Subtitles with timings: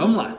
[0.00, 0.34] Vamos lá.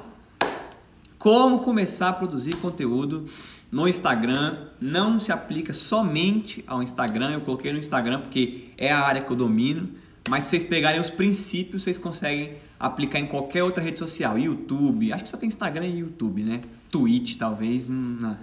[1.20, 3.28] Como começar a produzir conteúdo
[3.72, 4.58] no Instagram?
[4.82, 7.34] Não se aplica somente ao Instagram.
[7.34, 9.88] Eu coloquei no Instagram porque é a área que eu domino.
[10.28, 14.40] Mas se vocês pegarem os princípios, vocês conseguem aplicar em qualquer outra rede social.
[14.40, 16.62] YouTube, acho que só tem Instagram e YouTube, né?
[16.90, 17.88] Twitch, talvez.
[17.88, 18.36] Não.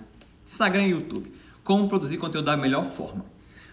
[0.47, 1.33] Instagram e YouTube.
[1.65, 3.25] Como produzir conteúdo da melhor forma.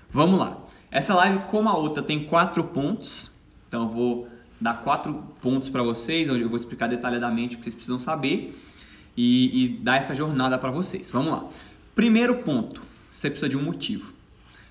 [0.10, 0.58] Vamos lá.
[0.90, 3.32] Essa live, como a outra, tem quatro pontos.
[3.68, 7.64] Então eu vou dar quatro pontos para vocês, onde eu vou explicar detalhadamente o que
[7.64, 8.58] vocês precisam saber
[9.16, 11.12] e, e dar essa jornada para vocês.
[11.12, 11.46] Vamos lá.
[11.94, 14.14] Primeiro ponto, você precisa de um motivo.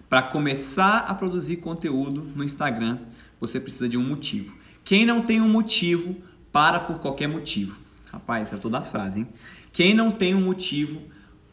[0.08, 2.98] Para começar a produzir conteúdo no Instagram,
[3.40, 4.54] você precisa de um motivo.
[4.84, 6.16] Quem não tem um motivo,
[6.52, 7.76] para por qualquer motivo.
[8.12, 9.28] Rapaz, é todas as frases, hein?
[9.72, 11.00] Quem não tem um motivo,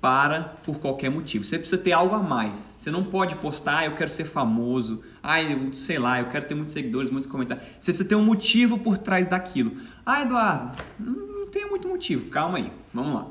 [0.02, 1.46] para por qualquer motivo.
[1.46, 2.74] Você precisa ter algo a mais.
[2.80, 6.46] Você não pode postar, ah, eu quero ser famoso, ah, eu, sei lá, eu quero
[6.46, 7.66] ter muitos seguidores, muitos comentários.
[7.80, 9.78] Você precisa ter um motivo por trás daquilo.
[10.06, 12.30] Ah, Eduardo, não tem muito motivo.
[12.30, 13.28] Calma aí, vamos lá.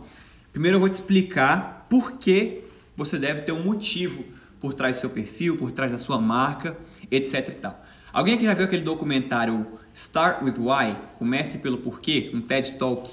[0.52, 2.62] Primeiro eu vou te explicar por que
[2.96, 4.24] você deve ter um motivo
[4.60, 6.76] por trás do seu perfil, por trás da sua marca,
[7.10, 7.84] etc e tal.
[8.12, 10.96] Alguém aqui já viu aquele documentário Start with Why?
[11.18, 13.10] Comece pelo porquê, um TED Talk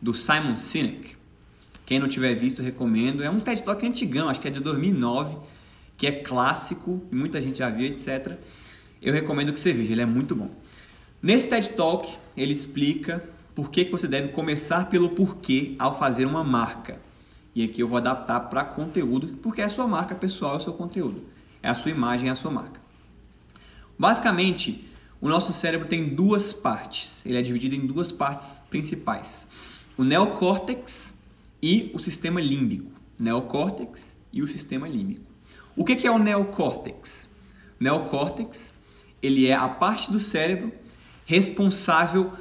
[0.00, 1.16] do Simon Sinek.
[1.84, 3.22] Quem não tiver visto, recomendo.
[3.22, 5.36] É um TED Talk antigão, acho que é de 2009,
[5.96, 8.38] que é clássico, muita gente já viu, etc.
[9.00, 10.50] Eu recomendo que você veja, ele é muito bom.
[11.22, 13.22] Nesse TED Talk, ele explica
[13.54, 17.00] por que, você deve começar pelo porquê ao fazer uma marca.
[17.54, 20.60] E aqui eu vou adaptar para conteúdo, porque é a sua marca pessoal, é o
[20.60, 21.24] seu conteúdo.
[21.62, 22.78] É a sua imagem, é a sua marca.
[23.98, 24.86] Basicamente,
[25.20, 27.24] o nosso cérebro tem duas partes.
[27.24, 29.48] Ele é dividido em duas partes principais.
[29.96, 31.14] O neocórtex
[31.62, 32.92] e o sistema límbico.
[33.18, 35.35] Neocórtex e o sistema límbico.
[35.76, 37.28] O que é o neocórtex?
[37.78, 38.72] Neocórtex,
[39.22, 40.72] ele é a parte do cérebro
[41.26, 42.32] responsável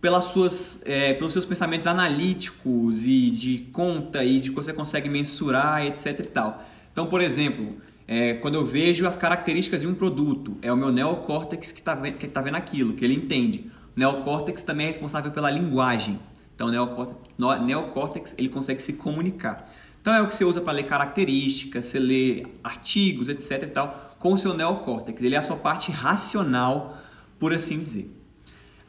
[0.00, 5.08] pelas suas, é, pelos seus pensamentos analíticos e de conta e de que você consegue
[5.08, 6.64] mensurar, etc e tal.
[6.90, 10.90] Então, por exemplo, é, quando eu vejo as características de um produto, é o meu
[10.90, 13.70] neocórtex que está que tá vendo aquilo, que ele entende.
[13.94, 16.18] O neocórtex também é responsável pela linguagem.
[16.54, 17.20] Então, o neocórtex,
[17.66, 19.70] neocórtex ele consegue se comunicar.
[20.08, 23.64] Então, é o que você usa para ler características, você lê artigos, etc.
[23.64, 25.22] e tal, com o seu neocórtex.
[25.22, 26.96] Ele é a sua parte racional,
[27.38, 28.10] por assim dizer.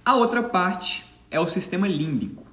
[0.05, 2.45] A outra parte é o sistema límbico.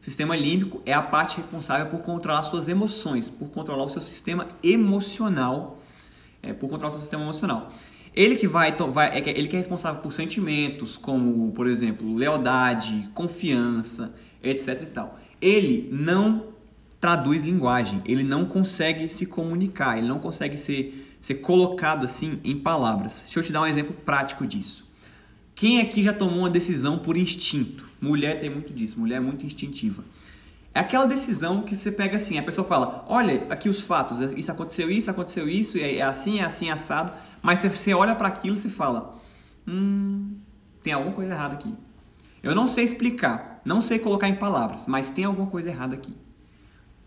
[0.00, 4.02] O sistema límbico é a parte responsável por controlar suas emoções, por controlar o seu
[4.02, 5.78] sistema emocional
[6.42, 7.72] é, por controlar o seu sistema emocional.
[8.12, 13.08] Ele que vai, vai é, ele que é responsável por sentimentos como, por exemplo, lealdade,
[13.14, 14.12] confiança,
[14.42, 15.20] etc e tal.
[15.40, 16.57] Ele não
[17.00, 22.58] traduz linguagem, ele não consegue se comunicar, ele não consegue ser, ser colocado assim em
[22.58, 23.22] palavras.
[23.24, 24.86] Deixa eu te dar um exemplo prático disso.
[25.54, 27.88] Quem aqui já tomou uma decisão por instinto?
[28.00, 30.04] Mulher tem muito disso, mulher é muito instintiva.
[30.74, 34.52] É aquela decisão que você pega assim, a pessoa fala, olha, aqui os fatos, isso
[34.52, 37.12] aconteceu, isso aconteceu, isso, é assim, é assim, é assado.
[37.42, 39.18] Mas você olha para aquilo e você fala,
[39.66, 40.36] hum,
[40.82, 41.74] tem alguma coisa errada aqui.
[42.42, 46.14] Eu não sei explicar, não sei colocar em palavras, mas tem alguma coisa errada aqui.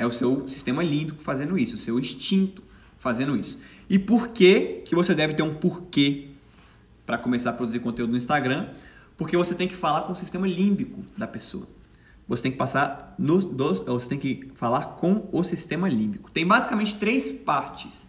[0.02, 2.64] É o seu sistema límbico fazendo isso, o seu instinto
[2.98, 3.60] fazendo isso.
[3.90, 6.30] E por que que você deve ter um porquê
[7.06, 8.70] para começar a produzir conteúdo no Instagram?
[9.18, 11.68] Porque você tem que falar com o sistema límbico da pessoa
[12.28, 16.32] você tem que passar no, dos, você tem que falar com o sistema límbico.
[16.32, 18.06] Tem basicamente três partes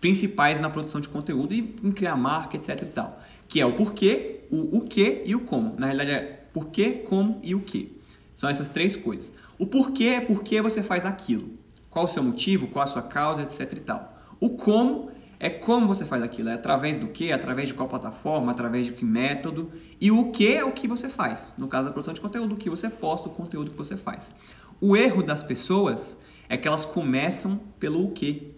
[0.00, 3.74] principais na produção de conteúdo e em criar marca, etc e tal, que é o
[3.74, 5.76] porquê, o o que e o como.
[5.78, 7.96] Na realidade é porquê, como e o que.
[8.34, 9.32] São essas três coisas.
[9.62, 11.50] O porquê é porque você faz aquilo.
[11.88, 14.12] Qual o seu motivo, qual a sua causa, etc e tal.
[14.40, 18.50] O como é como você faz aquilo, é através do que, através de qual plataforma,
[18.50, 21.54] através de que método e o que é o que você faz.
[21.56, 24.34] No caso da produção de conteúdo, o que você posta, o conteúdo que você faz.
[24.80, 26.18] O erro das pessoas
[26.48, 28.56] é que elas começam pelo o que.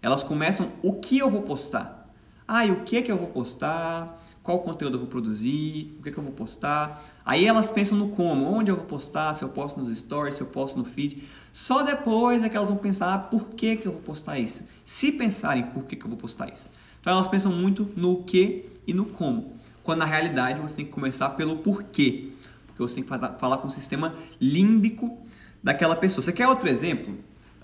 [0.00, 2.10] Elas começam o que eu vou postar.
[2.48, 4.19] Ah, e o que que eu vou postar?
[4.50, 7.04] Qual conteúdo eu vou produzir, o que, é que eu vou postar.
[7.24, 10.40] Aí elas pensam no como, onde eu vou postar, se eu posto nos stories, se
[10.40, 11.22] eu posto no feed.
[11.52, 14.64] Só depois é que elas vão pensar ah, por que, que eu vou postar isso.
[14.84, 16.68] Se pensarem por que, que eu vou postar isso.
[17.00, 19.52] Então elas pensam muito no que e no como.
[19.84, 22.30] Quando na realidade você tem que começar pelo porquê.
[22.66, 25.16] Porque você tem que falar com o sistema límbico
[25.62, 26.22] daquela pessoa.
[26.22, 27.14] Você quer outro exemplo?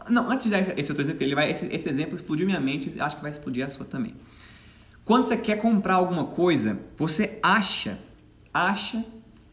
[0.08, 3.00] Não, antes de dar esse outro exemplo, ele vai, esse, esse exemplo explodiu minha mente,
[3.00, 4.14] acho que vai explodir a sua também.
[5.06, 7.96] Quando você quer comprar alguma coisa, você acha,
[8.52, 9.04] acha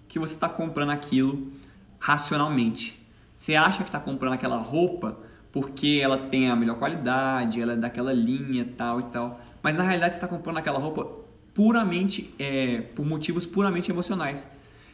[0.07, 1.51] que você está comprando aquilo
[1.99, 2.99] racionalmente.
[3.37, 5.15] Você acha que está comprando aquela roupa
[5.51, 9.39] porque ela tem a melhor qualidade, ela é daquela linha, tal e tal.
[9.61, 11.07] Mas na realidade você está comprando aquela roupa
[11.53, 14.49] puramente, é, por motivos puramente emocionais.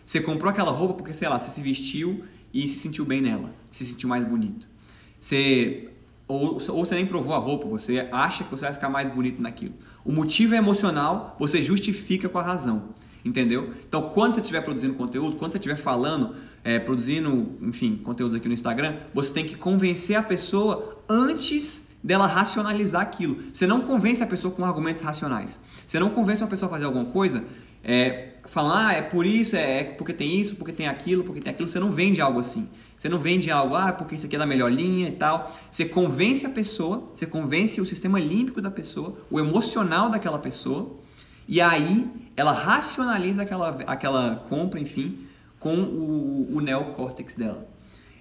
[0.06, 3.54] Você comprou aquela roupa porque, sei lá, você se vestiu e se sentiu bem nela,
[3.72, 4.68] se sentiu mais bonito.
[5.22, 5.90] Você
[6.30, 9.42] ou, ou você nem provou a roupa, você acha que você vai ficar mais bonito
[9.42, 9.74] naquilo.
[10.04, 12.90] O motivo é emocional, você justifica com a razão.
[13.24, 13.74] Entendeu?
[13.88, 18.48] Então, quando você estiver produzindo conteúdo, quando você estiver falando, é, produzindo, enfim, conteúdos aqui
[18.48, 23.38] no Instagram, você tem que convencer a pessoa antes dela racionalizar aquilo.
[23.54, 25.60] Você não convence a pessoa com argumentos racionais.
[25.86, 27.44] Você não convence uma pessoa a fazer alguma coisa
[27.84, 31.42] é, falando, ah, é por isso, é, é porque tem isso, porque tem aquilo, porque
[31.42, 31.68] tem aquilo.
[31.68, 32.68] Você não vende algo assim.
[33.00, 35.56] Você não vende algo, ah, porque isso aqui é da melhor linha e tal.
[35.72, 40.98] Você convence a pessoa, você convence o sistema límbico da pessoa, o emocional daquela pessoa,
[41.48, 42.06] e aí
[42.36, 45.18] ela racionaliza aquela, aquela compra, enfim,
[45.58, 47.66] com o, o neocórtex dela.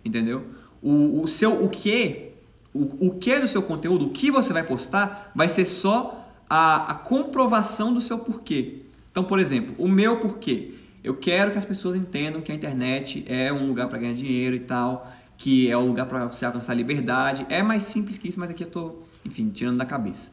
[0.04, 0.46] Entendeu?
[0.80, 2.30] O, o seu o que,
[2.72, 6.92] o, o que do seu conteúdo, o que você vai postar, vai ser só a,
[6.92, 8.82] a comprovação do seu porquê.
[9.10, 10.74] Então, por exemplo, o meu porquê.
[11.08, 14.54] Eu quero que as pessoas entendam que a internet é um lugar para ganhar dinheiro
[14.54, 17.46] e tal, que é um lugar para você alcançar liberdade.
[17.48, 20.30] É mais simples que isso, mas aqui eu tô, enfim, tirando da cabeça.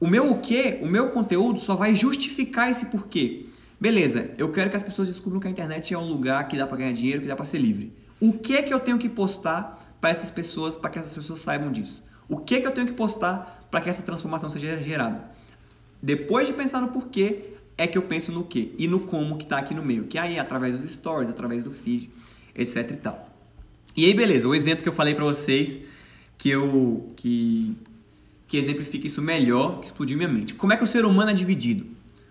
[0.00, 0.78] O meu o quê?
[0.80, 3.48] O meu conteúdo só vai justificar esse porquê.
[3.78, 6.66] Beleza, eu quero que as pessoas descubram que a internet é um lugar que dá
[6.66, 7.92] para ganhar dinheiro, que dá para ser livre.
[8.18, 11.70] O que que eu tenho que postar para essas pessoas, para que essas pessoas saibam
[11.70, 12.02] disso?
[12.30, 15.22] O que que eu tenho que postar para que essa transformação seja gerada?
[16.02, 19.44] Depois de pensar no porquê, é que eu penso no que e no como que
[19.44, 22.10] está aqui no meio, que aí é através dos stories, através do feed,
[22.54, 23.30] etc e tal.
[23.96, 25.78] E aí beleza, o exemplo que eu falei para vocês
[26.38, 27.76] que eu que
[28.48, 30.54] que exemplifica isso melhor, que explodiu minha mente.
[30.54, 31.86] Como é que o ser humano é dividido?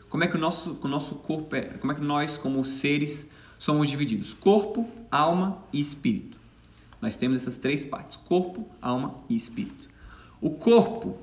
[0.10, 3.28] Como é que o nosso o nosso corpo é, como é que nós como seres
[3.60, 4.34] somos divididos?
[4.34, 6.38] Corpo, alma e espírito.
[7.02, 9.90] Nós temos essas três partes: corpo, alma e espírito.
[10.42, 11.18] O corpo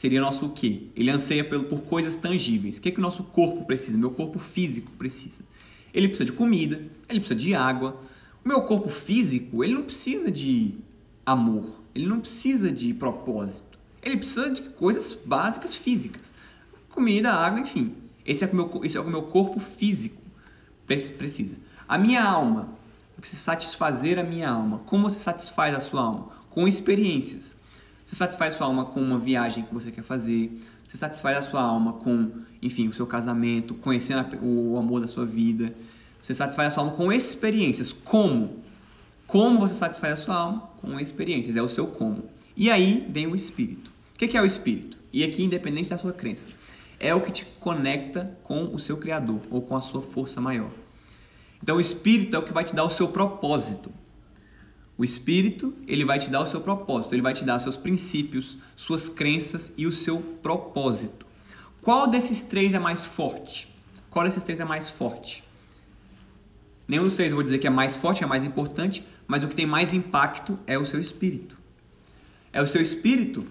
[0.00, 0.84] seria nosso o quê?
[0.96, 2.78] Ele anseia por, por coisas tangíveis.
[2.78, 3.98] O que, é que o nosso corpo precisa?
[3.98, 5.42] Meu corpo físico precisa.
[5.92, 6.76] Ele precisa de comida,
[7.06, 8.00] ele precisa de água.
[8.42, 10.74] O meu corpo físico, ele não precisa de
[11.26, 13.78] amor, ele não precisa de propósito.
[14.02, 16.32] Ele precisa de coisas básicas físicas.
[16.88, 17.92] Comida, água, enfim.
[18.24, 20.16] Esse é o, meu, esse é o meu corpo físico
[20.86, 21.56] precisa.
[21.86, 22.70] A minha alma,
[23.14, 24.80] eu preciso satisfazer a minha alma.
[24.86, 26.28] Como você satisfaz a sua alma?
[26.48, 27.59] Com experiências.
[28.10, 30.50] Você satisfaz sua alma com uma viagem que você quer fazer.
[30.84, 32.28] Você satisfaz a sua alma com,
[32.60, 35.72] enfim, o seu casamento, conhecendo o amor da sua vida.
[36.20, 37.92] Você satisfaz a sua alma com experiências.
[37.92, 38.64] Como?
[39.28, 40.70] Como você satisfaz a sua alma?
[40.80, 41.54] Com experiências.
[41.54, 42.24] É o seu como.
[42.56, 43.92] E aí vem o espírito.
[44.12, 44.98] O que é o espírito?
[45.12, 46.48] E aqui, independente da sua crença,
[46.98, 50.70] é o que te conecta com o seu Criador ou com a sua força maior.
[51.62, 53.88] Então, o espírito é o que vai te dar o seu propósito.
[55.00, 58.58] O espírito, ele vai te dar o seu propósito, ele vai te dar seus princípios,
[58.76, 61.24] suas crenças e o seu propósito.
[61.80, 63.66] Qual desses três é mais forte?
[64.10, 65.42] Qual desses três é mais forte?
[66.86, 69.48] Nenhum dos três eu vou dizer que é mais forte, é mais importante, mas o
[69.48, 71.56] que tem mais impacto é o seu espírito.
[72.52, 73.46] É o seu espírito,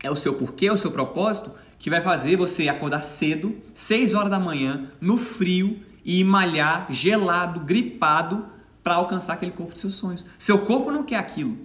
[0.00, 1.50] é o seu porquê, é o seu propósito
[1.80, 7.58] que vai fazer você acordar cedo, 6 horas da manhã, no frio e malhar gelado,
[7.58, 8.54] gripado
[8.86, 10.24] para alcançar aquele corpo dos seus sonhos.
[10.38, 11.58] Seu corpo não quer aquilo.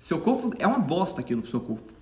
[0.00, 1.92] Seu corpo é uma bosta aquilo pro seu corpo.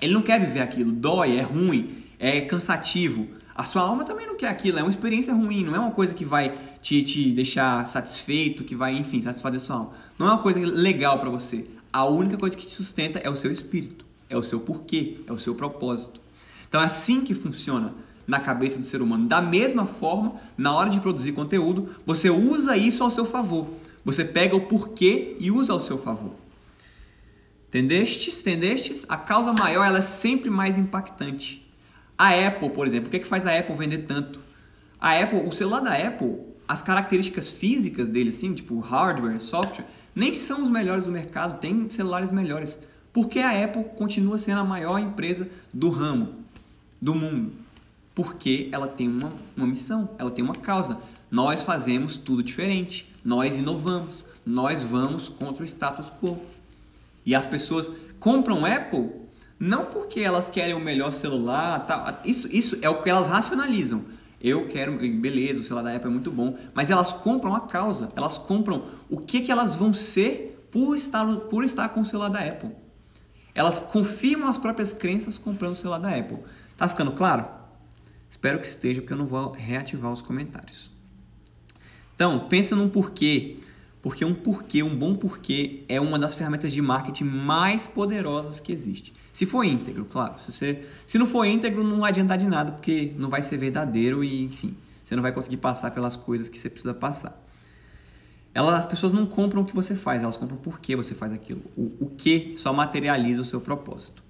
[0.00, 3.28] Ele não quer viver aquilo, dói, é ruim, é cansativo.
[3.54, 6.14] A sua alma também não quer aquilo, é uma experiência ruim, não é uma coisa
[6.14, 9.92] que vai te, te deixar satisfeito, que vai, enfim, satisfazer a sua alma.
[10.18, 11.66] Não é uma coisa legal para você.
[11.92, 15.32] A única coisa que te sustenta é o seu espírito, é o seu porquê, é
[15.34, 16.18] o seu propósito.
[16.66, 17.92] Então é assim que funciona
[18.26, 19.26] na cabeça do ser humano.
[19.26, 23.68] Da mesma forma, na hora de produzir conteúdo, você usa isso ao seu favor.
[24.08, 26.32] Você pega o porquê e usa ao seu favor.
[27.68, 28.40] Entendestes?
[28.40, 29.04] Entendestes?
[29.06, 31.70] A causa maior ela é sempre mais impactante.
[32.16, 34.40] A Apple, por exemplo, o que, é que faz a Apple vender tanto?
[34.98, 39.84] A Apple, o celular da Apple, as características físicas dele, assim, tipo hardware, software,
[40.14, 42.78] nem são os melhores do mercado, tem celulares melhores.
[43.12, 46.34] Porque a Apple continua sendo a maior empresa do ramo,
[46.98, 47.52] do mundo?
[48.14, 50.98] Porque ela tem uma, uma missão, ela tem uma causa.
[51.30, 53.12] Nós fazemos tudo diferente.
[53.24, 56.40] Nós inovamos, nós vamos contra o status quo.
[57.24, 59.10] E as pessoas compram Apple
[59.58, 62.20] não porque elas querem o melhor celular, tá?
[62.24, 64.04] isso, isso é o que elas racionalizam.
[64.40, 68.12] Eu quero, beleza, o celular da Apple é muito bom, mas elas compram a causa,
[68.14, 72.28] elas compram o que, que elas vão ser por estar, por estar com o celular
[72.28, 72.70] da Apple.
[73.52, 76.38] Elas confirmam as próprias crenças comprando o celular da Apple.
[76.76, 77.44] Tá ficando claro?
[78.30, 80.97] Espero que esteja, porque eu não vou reativar os comentários.
[82.18, 83.58] Então, pensa num porquê.
[84.02, 88.72] Porque um porquê, um bom porquê, é uma das ferramentas de marketing mais poderosas que
[88.72, 89.14] existe.
[89.32, 90.34] Se for íntegro, claro.
[90.40, 93.56] Se, você, se não for íntegro, não vai adiantar de nada, porque não vai ser
[93.56, 97.40] verdadeiro e, enfim, Você não vai conseguir passar pelas coisas que você precisa passar.
[98.52, 101.32] Elas, as pessoas não compram o que você faz, elas compram por que você faz
[101.32, 101.62] aquilo.
[101.76, 104.24] O, o que só materializa o seu propósito.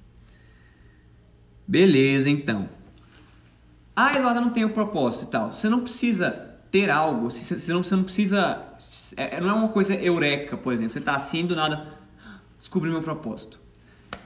[1.66, 2.68] Beleza, então.
[3.96, 5.54] Ah, Eduardo, não tem o propósito e tal.
[5.54, 8.66] Você não precisa ter algo, você não, você não precisa.
[9.16, 10.92] É, não é uma coisa eureka, por exemplo.
[10.92, 11.98] Você está assim do nada,
[12.58, 13.58] descobri meu propósito.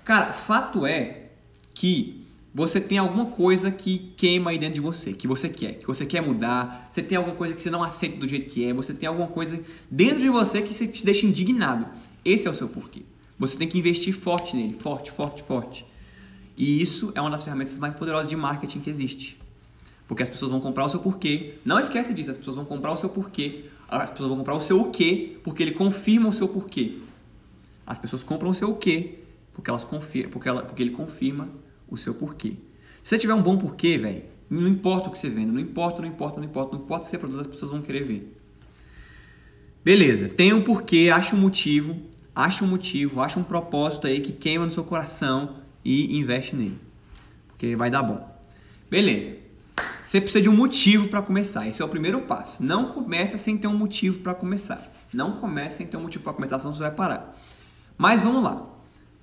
[0.04, 1.30] Cara, fato é
[1.74, 2.22] que
[2.54, 6.04] você tem alguma coisa que queima aí dentro de você, que você quer, que você
[6.04, 8.92] quer mudar, você tem alguma coisa que você não aceita do jeito que é, você
[8.92, 9.58] tem alguma coisa
[9.90, 11.86] dentro de você que você te deixa indignado.
[12.24, 13.02] Esse é o seu porquê.
[13.38, 15.86] Você tem que investir forte nele, forte, forte, forte.
[16.56, 19.41] E isso é uma das ferramentas mais poderosas de marketing que existe.
[20.06, 21.54] Porque as pessoas vão comprar o seu porquê.
[21.64, 23.64] Não esquece disso, as pessoas vão comprar o seu porquê.
[23.88, 26.98] As pessoas vão comprar o seu o quê, porque ele confirma o seu porquê.
[27.86, 29.18] As pessoas compram o seu o quê,
[29.52, 31.48] porque, elas confirmam, porque, ela, porque ele confirma
[31.88, 32.54] o seu porquê.
[33.02, 36.00] Se você tiver um bom porquê, velho, não importa o que você vende, não importa,
[36.00, 38.38] não importa, não importa, não importa se você produz, as pessoas vão querer ver.
[39.84, 42.00] Beleza, tem um porquê, acha um motivo,
[42.34, 46.78] acha um motivo, acha um propósito aí que queima no seu coração e investe nele.
[47.48, 48.26] Porque vai dar bom.
[48.90, 49.41] Beleza.
[50.12, 51.66] Você precisa de um motivo para começar.
[51.66, 52.62] Esse é o primeiro passo.
[52.62, 54.92] Não comece sem ter um motivo para começar.
[55.10, 57.34] Não comece sem ter um motivo para começar, senão você vai parar.
[57.96, 58.62] Mas vamos lá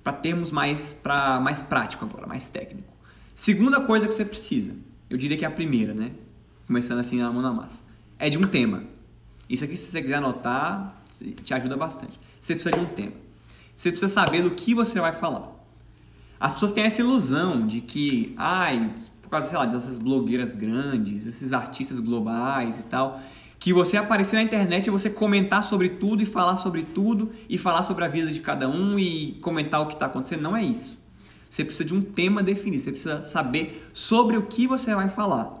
[0.02, 2.92] para termos mais, pra, mais prático agora, mais técnico.
[3.36, 4.74] Segunda coisa que você precisa,
[5.08, 6.10] eu diria que é a primeira, né?
[6.66, 7.82] Começando assim na mão na massa,
[8.18, 8.82] é de um tema.
[9.48, 11.00] Isso aqui, se você quiser anotar,
[11.44, 12.18] te ajuda bastante.
[12.40, 13.12] Você precisa de um tema.
[13.76, 15.52] Você precisa saber do que você vai falar.
[16.40, 18.92] As pessoas têm essa ilusão de que, ai,
[19.30, 23.20] por causa, sei lá, dessas blogueiras grandes, esses artistas globais e tal,
[23.60, 27.56] que você aparecer na internet e você comentar sobre tudo e falar sobre tudo e
[27.56, 30.42] falar sobre a vida de cada um e comentar o que está acontecendo.
[30.42, 30.98] Não é isso.
[31.48, 35.60] Você precisa de um tema definido, você precisa saber sobre o que você vai falar.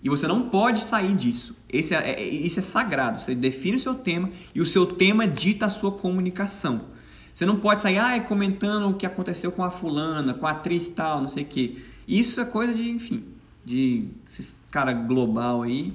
[0.00, 1.60] E você não pode sair disso.
[1.68, 3.20] Esse é, é, isso é sagrado.
[3.20, 6.78] Você define o seu tema e o seu tema dita a sua comunicação.
[7.34, 10.88] Você não pode sair ah, comentando o que aconteceu com a fulana, com a atriz
[10.88, 11.76] tal, não sei o quê.
[12.08, 13.22] Isso é coisa de, enfim,
[13.62, 14.08] de
[14.70, 15.92] cara global aí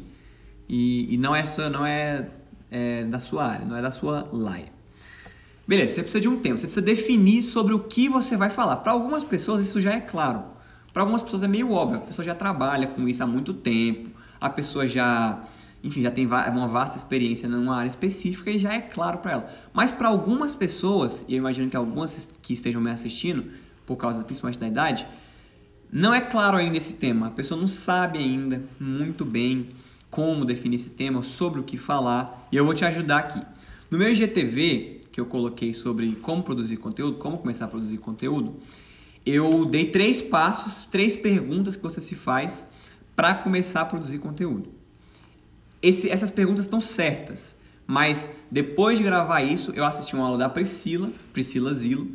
[0.70, 2.30] e, e não é, só, não é,
[2.70, 4.72] é da sua área, não é da sua laia.
[5.68, 8.78] Beleza, você precisa de um tempo, você precisa definir sobre o que você vai falar.
[8.78, 10.44] Para algumas pessoas isso já é claro.
[10.94, 14.12] Para algumas pessoas é meio óbvio, a pessoa já trabalha com isso há muito tempo,
[14.40, 15.42] a pessoa já,
[15.84, 19.46] enfim, já tem uma vasta experiência numa área específica e já é claro para ela.
[19.74, 23.46] Mas para algumas pessoas, e eu imagino que algumas que estejam me assistindo,
[23.88, 25.08] por causa principalmente da idade,
[25.94, 27.28] não é claro ainda esse tema.
[27.28, 29.70] A pessoa não sabe ainda muito bem
[30.10, 33.42] como definir esse tema, sobre o que falar, e eu vou te ajudar aqui.
[33.92, 38.56] No meu IGTV, que eu coloquei sobre como produzir conteúdo, como começar a produzir conteúdo,
[39.24, 42.68] eu dei três passos, três perguntas que você se faz
[43.16, 44.70] para começar a produzir conteúdo.
[45.82, 50.50] Esse, essas perguntas estão certas, mas depois de gravar isso, eu assisti uma aula da
[50.50, 52.08] Priscila, Priscila Zilo,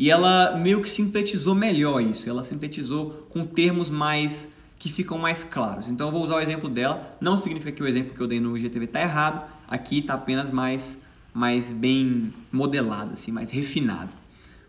[0.00, 2.26] e ela meio que sintetizou melhor isso.
[2.26, 5.88] Ela sintetizou com termos mais que ficam mais claros.
[5.88, 8.40] Então eu vou usar o exemplo dela, não significa que o exemplo que eu dei
[8.40, 10.98] no IGTV está errado, aqui está apenas mais,
[11.34, 14.08] mais bem modelado, assim, mais refinado,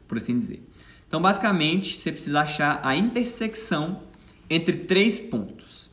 [0.06, 0.62] por assim dizer.
[1.08, 4.02] Então basicamente você precisa achar a intersecção
[4.50, 5.90] entre três pontos.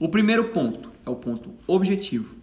[0.00, 2.36] O primeiro ponto é o ponto objetivo.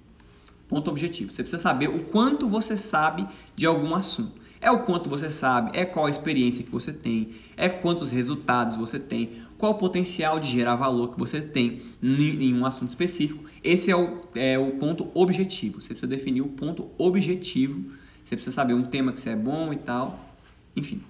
[0.68, 1.34] Ponto objetivo.
[1.34, 4.45] Você precisa saber o quanto você sabe de algum assunto.
[4.62, 8.76] É o quanto você sabe, é qual a experiência que você tem, é quantos resultados
[8.76, 13.44] você tem, qual o potencial de gerar valor que você tem em um assunto específico.
[13.64, 15.82] Esse é o, é o ponto objetivo.
[15.82, 17.92] Você precisa definir o ponto objetivo.
[18.24, 20.20] Você precisa saber um tema que você é bom e tal.
[20.76, 21.02] Enfim.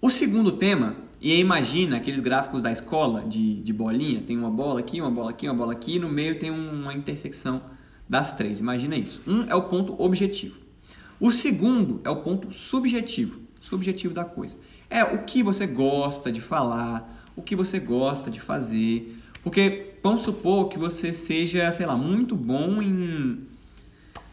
[0.00, 4.50] O segundo tema, e aí imagina aqueles gráficos da escola de, de bolinha, tem uma
[4.50, 7.60] bola aqui, uma bola aqui, uma bola aqui, e no meio tem uma intersecção
[8.08, 8.60] das três.
[8.60, 9.20] Imagina isso.
[9.26, 10.56] Um é o ponto objetivo.
[11.20, 14.56] O segundo é o ponto subjetivo, subjetivo da coisa.
[14.88, 19.16] É o que você gosta de falar, o que você gosta de fazer.
[19.42, 23.46] Porque vamos supor que você seja, sei lá, muito bom em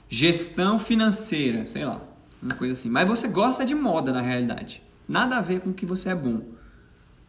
[0.07, 2.01] gestão financeira, sei lá,
[2.41, 2.89] uma coisa assim.
[2.89, 4.81] Mas você gosta de moda na realidade.
[5.07, 6.41] Nada a ver com o que você é bom.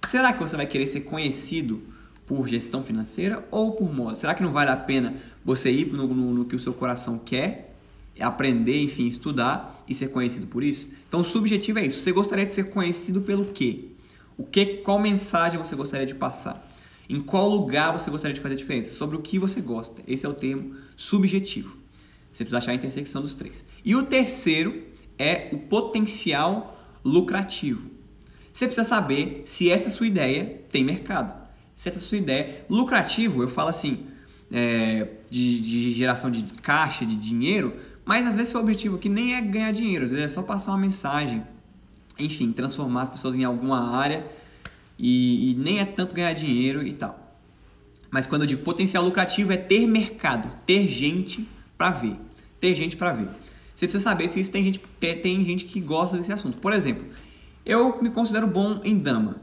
[0.07, 1.83] Será que você vai querer ser conhecido
[2.27, 4.15] por gestão financeira ou por moda?
[4.15, 7.19] Será que não vale a pena você ir no, no, no que o seu coração
[7.19, 7.68] quer,
[8.21, 10.89] aprender, enfim, estudar e ser conhecido por isso?
[11.07, 12.01] Então, o subjetivo é isso.
[12.01, 13.87] Você gostaria de ser conhecido pelo quê?
[14.37, 16.67] O que, qual mensagem você gostaria de passar?
[17.09, 18.93] Em qual lugar você gostaria de fazer diferença?
[18.93, 20.03] Sobre o que você gosta.
[20.07, 21.77] Esse é o termo subjetivo.
[22.33, 23.65] Você precisa achar a intersecção dos três.
[23.85, 24.85] E o terceiro
[25.19, 27.91] é o potencial lucrativo.
[28.53, 31.49] Você precisa saber se essa sua ideia tem mercado.
[31.75, 34.07] Se essa sua ideia lucrativo, eu falo assim,
[34.53, 37.75] é, de, de geração de caixa, de dinheiro,
[38.09, 40.71] mas às vezes seu objetivo aqui nem é ganhar dinheiro, às vezes é só passar
[40.71, 41.43] uma mensagem,
[42.19, 44.27] enfim, transformar as pessoas em alguma área
[44.99, 47.37] e, e nem é tanto ganhar dinheiro e tal.
[48.11, 51.47] Mas quando eu digo potencial lucrativo é ter mercado, ter gente
[51.77, 52.17] para ver,
[52.59, 53.29] ter gente para ver.
[53.75, 56.57] Você precisa saber se isso tem gente, tem gente que gosta desse assunto.
[56.57, 57.05] Por exemplo,
[57.63, 59.37] eu me considero bom em dama.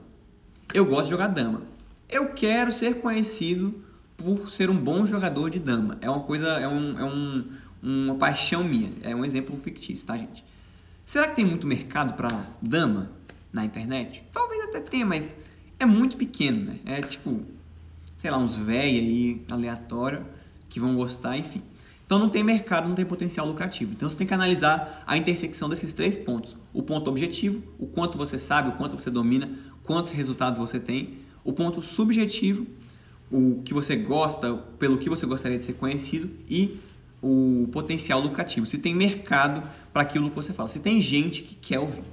[0.74, 1.62] Eu gosto de jogar dama.
[2.10, 3.76] Eu quero ser conhecido
[4.18, 6.00] por ser um bom jogador de dama.
[6.02, 7.46] É uma coisa, é um, é um
[7.82, 8.92] uma paixão minha.
[9.02, 10.44] É um exemplo fictício, tá, gente?
[11.04, 12.28] Será que tem muito mercado para
[12.62, 13.12] dama
[13.54, 14.24] na internet?
[14.32, 15.38] Talvez até tenha, mas
[15.80, 16.80] é muito pequeno, né?
[16.86, 17.42] É tipo,
[18.18, 20.26] sei lá, uns velhos aí aleatório
[20.70, 21.62] que vão gostar, enfim.
[22.06, 23.92] Então não tem mercado, não tem potencial lucrativo.
[23.94, 28.18] Então você tem que analisar a intersecção desses três pontos: o ponto objetivo, o quanto
[28.18, 29.50] você sabe, o quanto você domina,
[29.84, 32.68] quantos resultados você tem, o ponto subjetivo,
[33.32, 36.80] o que você gosta, pelo que você gostaria de ser conhecido e
[37.26, 41.56] o potencial lucrativo, se tem mercado para aquilo que você fala, se tem gente que
[41.56, 42.04] quer ouvir.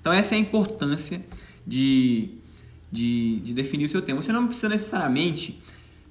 [0.00, 1.20] Então, essa é a importância
[1.66, 2.30] de,
[2.90, 4.22] de, de definir o seu tema.
[4.22, 5.60] Você não precisa necessariamente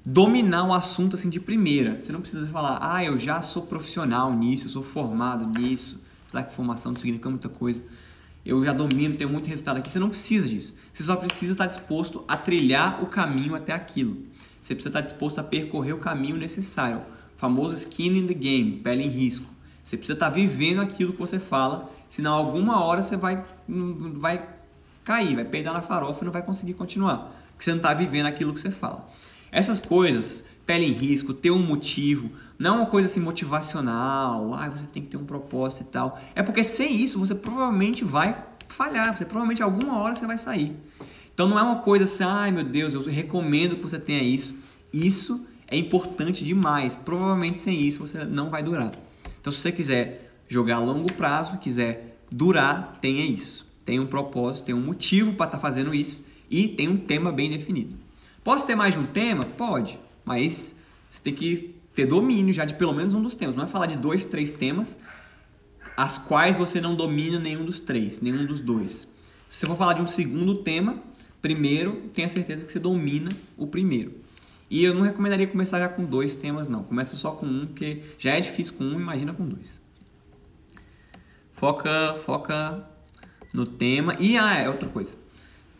[0.05, 2.01] dominar o assunto assim de primeira.
[2.01, 6.01] Você não precisa falar, ah, eu já sou profissional nisso, eu sou formado nisso.
[6.23, 7.81] Apesar que formação não significa muita coisa.
[8.45, 9.89] Eu já domino, tenho muito resultado aqui.
[9.89, 10.75] Você não precisa disso.
[10.91, 14.17] Você só precisa estar disposto a trilhar o caminho até aquilo.
[14.61, 17.01] Você precisa estar disposto a percorrer o caminho necessário
[17.41, 19.47] famoso skin in the game, pele em risco.
[19.83, 24.47] Você precisa estar tá vivendo aquilo que você fala, senão alguma hora você vai, vai
[25.03, 28.27] cair, vai peidar na farofa e não vai conseguir continuar, porque você não está vivendo
[28.27, 29.09] aquilo que você fala.
[29.51, 32.29] Essas coisas, pele em risco, ter um motivo,
[32.59, 36.21] não é uma coisa assim motivacional, ah, você tem que ter um propósito e tal.
[36.35, 40.75] É porque sem isso você provavelmente vai falhar, você provavelmente alguma hora você vai sair.
[41.33, 44.55] Então não é uma coisa assim, ai meu Deus, eu recomendo que você tenha isso.
[44.93, 46.95] Isso é importante demais.
[46.95, 48.91] Provavelmente sem isso você não vai durar.
[49.39, 53.65] Então, se você quiser jogar a longo prazo, quiser durar, tenha isso.
[53.85, 57.31] Tem um propósito, tem um motivo para estar tá fazendo isso e tem um tema
[57.31, 57.95] bem definido.
[58.43, 59.43] Posso ter mais de um tema?
[59.43, 60.75] Pode, mas
[61.09, 63.55] você tem que ter domínio já de pelo menos um dos temas.
[63.55, 64.97] Não é falar de dois, três temas,
[65.95, 69.07] as quais você não domina nenhum dos três, nenhum dos dois.
[69.49, 70.97] Se você for falar de um segundo tema,
[71.41, 74.13] primeiro tenha certeza que você domina o primeiro.
[74.71, 76.81] E eu não recomendaria começar já com dois temas, não.
[76.81, 79.81] Começa só com um, porque já é difícil com um, imagina com dois.
[81.51, 82.87] Foca, foca
[83.53, 84.15] no tema.
[84.17, 85.17] E ah, é outra coisa.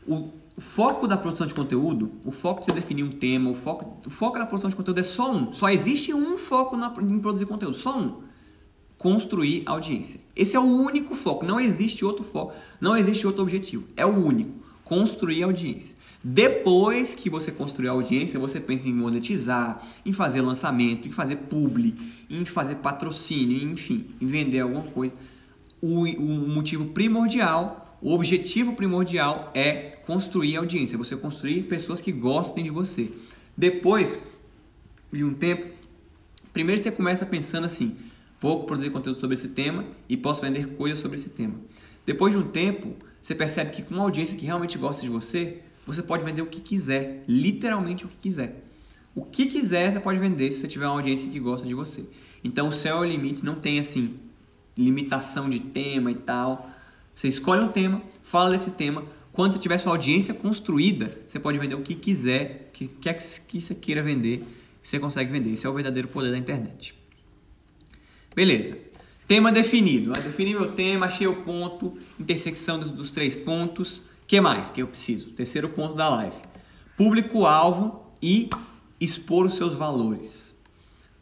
[0.06, 3.98] O, foco da produção de conteúdo, o foco de você definir um tema, o foco,
[4.06, 5.54] o foco da produção de conteúdo é só um.
[5.54, 8.24] Só existe um foco na, em produzir conteúdo, só um.
[8.98, 10.20] Construir audiência.
[10.36, 11.46] Esse é o único foco.
[11.46, 13.86] Não existe outro foco, não existe outro objetivo.
[13.96, 14.60] É o único.
[14.84, 15.96] Construir audiência.
[16.24, 21.36] Depois que você construir a audiência, você pensa em monetizar, em fazer lançamento, em fazer
[21.36, 21.96] publi,
[22.30, 25.16] em fazer patrocínio, enfim, em vender alguma coisa.
[25.82, 29.74] O, o motivo primordial, o objetivo primordial é
[30.06, 33.10] construir audiência, você construir pessoas que gostem de você.
[33.58, 34.20] Depois
[35.12, 35.66] de um tempo,
[36.54, 37.96] primeiro você começa pensando assim:
[38.40, 41.56] vou produzir conteúdo sobre esse tema e posso vender coisas sobre esse tema.
[42.06, 45.62] Depois de um tempo, você percebe que com uma audiência que realmente gosta de você,
[45.94, 48.64] você pode vender o que quiser, literalmente o que quiser.
[49.14, 52.06] O que quiser você pode vender se você tiver uma audiência que gosta de você.
[52.44, 54.16] Então o céu é o limite, não tem assim
[54.78, 56.70] limitação de tema e tal.
[57.14, 59.04] Você escolhe um tema, fala desse tema.
[59.32, 63.14] Quando você tiver sua audiência construída, você pode vender o que quiser, o que quer
[63.16, 64.44] que você queira vender,
[64.82, 65.52] você consegue vender.
[65.52, 66.96] Esse é o verdadeiro poder da internet.
[68.36, 68.78] Beleza.
[69.28, 70.12] Tema definido.
[70.12, 74.82] Eu defini meu tema, achei o ponto, intersecção dos, dos três pontos que mais que
[74.82, 75.32] eu preciso?
[75.32, 76.38] Terceiro ponto da live.
[76.96, 78.50] Público-alvo e
[78.98, 80.58] expor os seus valores.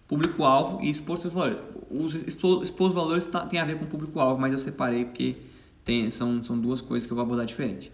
[0.07, 1.57] Público-alvo e expor os seus valores.
[1.89, 5.37] Os expor, expor os valores tá, tem a ver com público-alvo, mas eu separei porque
[5.83, 7.91] tem, são, são duas coisas que eu vou abordar diferente.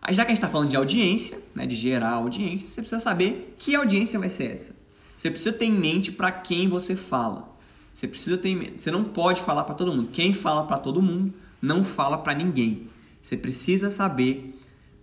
[0.00, 3.02] Aí, já que a gente está falando de audiência, né, de gerar audiência, você precisa
[3.02, 4.74] saber que audiência vai ser essa.
[5.18, 7.54] Você precisa ter em mente para quem você fala.
[7.92, 8.80] Você precisa ter em mente.
[8.80, 10.08] Você não pode falar para todo mundo.
[10.08, 12.88] Quem fala para todo mundo não fala para ninguém.
[13.26, 14.56] Você precisa saber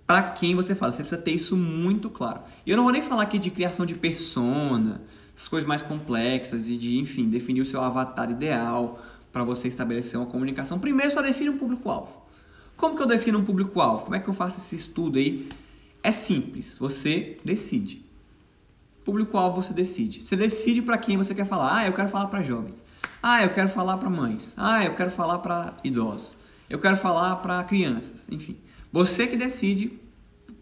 [0.08, 0.94] para quem você fala.
[0.94, 2.40] Você precisa ter isso muito claro.
[2.66, 5.02] E eu não vou nem falar aqui de criação de persona,
[5.36, 10.18] essas coisas mais complexas e de, enfim, definir o seu avatar ideal para você estabelecer
[10.18, 10.80] uma comunicação.
[10.80, 12.24] Primeiro, só define um público-alvo.
[12.78, 14.06] Como que eu defino um público-alvo?
[14.06, 15.50] Como é que eu faço esse estudo aí?
[16.02, 18.06] É simples, você decide.
[19.04, 20.26] Público-alvo você decide.
[20.26, 21.80] Você decide para quem você quer falar.
[21.80, 22.82] Ah, eu quero falar para jovens.
[23.22, 24.54] Ah, eu quero falar para mães.
[24.56, 26.42] Ah, eu quero falar para idosos
[26.74, 28.58] eu quero falar para crianças, enfim.
[28.92, 29.94] Você que decide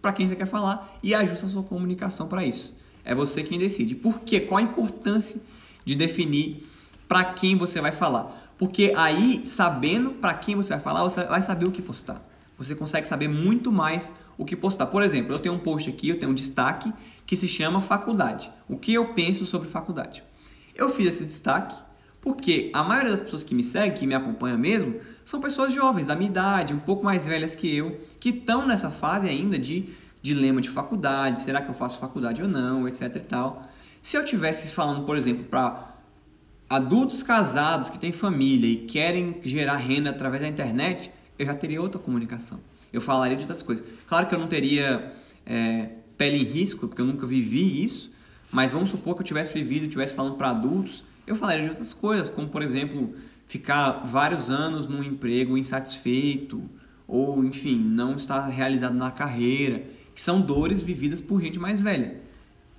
[0.02, 2.78] para quem você quer falar e ajusta a sua comunicação para isso.
[3.06, 3.96] É você quem decide.
[3.96, 4.42] Por quê?
[4.42, 5.42] Qual a importância
[5.86, 6.68] de definir
[7.08, 8.54] para quem você vai falar?
[8.58, 12.22] Porque aí, sabendo para quem você vai falar, você vai saber o que postar.
[12.58, 14.88] Você consegue saber muito mais o que postar.
[14.88, 16.92] Por exemplo, eu tenho um post aqui, eu tenho um destaque
[17.26, 18.52] que se chama faculdade.
[18.68, 20.22] O que eu penso sobre faculdade?
[20.76, 21.82] Eu fiz esse destaque
[22.22, 26.06] porque a maioria das pessoas que me seguem, que me acompanham mesmo, são pessoas jovens,
[26.06, 29.90] da minha idade, um pouco mais velhas que eu, que estão nessa fase ainda de
[30.22, 33.70] dilema de faculdade, será que eu faço faculdade ou não, etc e tal.
[34.02, 35.96] Se eu tivesse falando, por exemplo, para
[36.70, 41.82] adultos casados que têm família e querem gerar renda através da internet, eu já teria
[41.82, 42.60] outra comunicação.
[42.94, 43.86] Eu falaria de outras coisas.
[44.08, 45.14] Claro que eu não teria
[45.46, 48.12] é, pele em risco, porque eu nunca vivi isso,
[48.52, 51.94] mas vamos supor que eu tivesse vivido, estivesse falando para adultos, eu falaria de outras
[51.94, 53.14] coisas, como por exemplo,
[53.52, 56.64] ficar vários anos num emprego insatisfeito,
[57.06, 59.84] ou enfim, não estar realizado na carreira,
[60.16, 62.22] que são dores vividas por gente mais velha.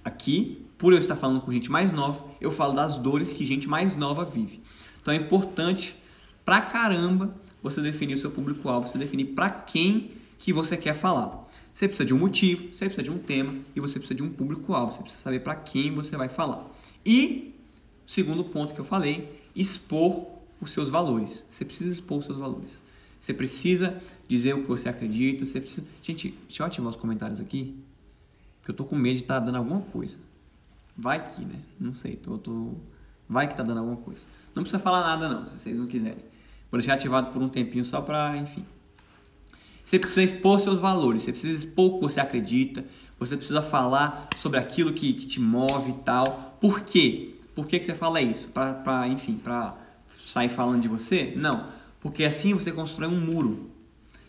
[0.02, 3.68] Aqui, por eu estar falando com gente mais nova, eu falo das dores que gente
[3.68, 4.62] mais nova vive.
[5.02, 5.94] Então é importante
[6.42, 11.50] pra caramba você definir o seu público-alvo, você definir para quem que você quer falar.
[11.74, 14.30] Você precisa de um motivo, você precisa de um tema e você precisa de um
[14.30, 16.66] público-alvo, você precisa saber para quem você vai falar.
[17.04, 17.54] E
[18.06, 21.44] segundo ponto que eu falei, expor os seus valores.
[21.50, 22.82] Você precisa expor os seus valores.
[23.20, 25.86] Você precisa dizer o que você acredita, você precisa...
[26.02, 27.76] Gente, deixa eu ativar os comentários aqui,
[28.58, 30.18] porque eu tô com medo de estar tá dando alguma coisa.
[30.96, 31.60] Vai que, né?
[31.78, 32.74] Não sei, tô, tô...
[33.28, 34.20] Vai que tá dando alguma coisa.
[34.54, 36.18] Não precisa falar nada não, se vocês não quiserem.
[36.70, 38.64] Vou deixar ativado por um tempinho só para, enfim.
[39.84, 42.84] Você precisa expor seus valores, você precisa expor o que você acredita,
[43.18, 46.56] você precisa falar sobre aquilo que, que te move e tal.
[46.60, 47.34] Por quê?
[47.54, 48.50] Por que, que você fala isso?
[48.52, 49.76] Para, enfim, para
[50.26, 51.32] sair falando de você?
[51.36, 51.68] Não.
[52.00, 53.70] Porque assim você constrói um muro.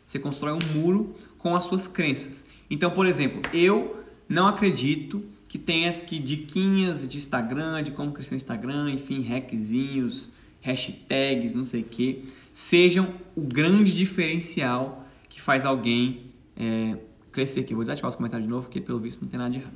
[0.05, 2.45] Você constrói um muro com as suas crenças.
[2.69, 8.31] Então, por exemplo, eu não acredito que tenha que diquinhas de Instagram, de como crescer
[8.31, 10.29] no Instagram, enfim, hackzinhos,
[10.61, 16.97] hashtags, não sei o que, sejam o grande diferencial que faz alguém é,
[17.31, 17.73] crescer aqui.
[17.73, 19.73] Vou desativar os comentários de novo, porque pelo visto não tem nada de errado.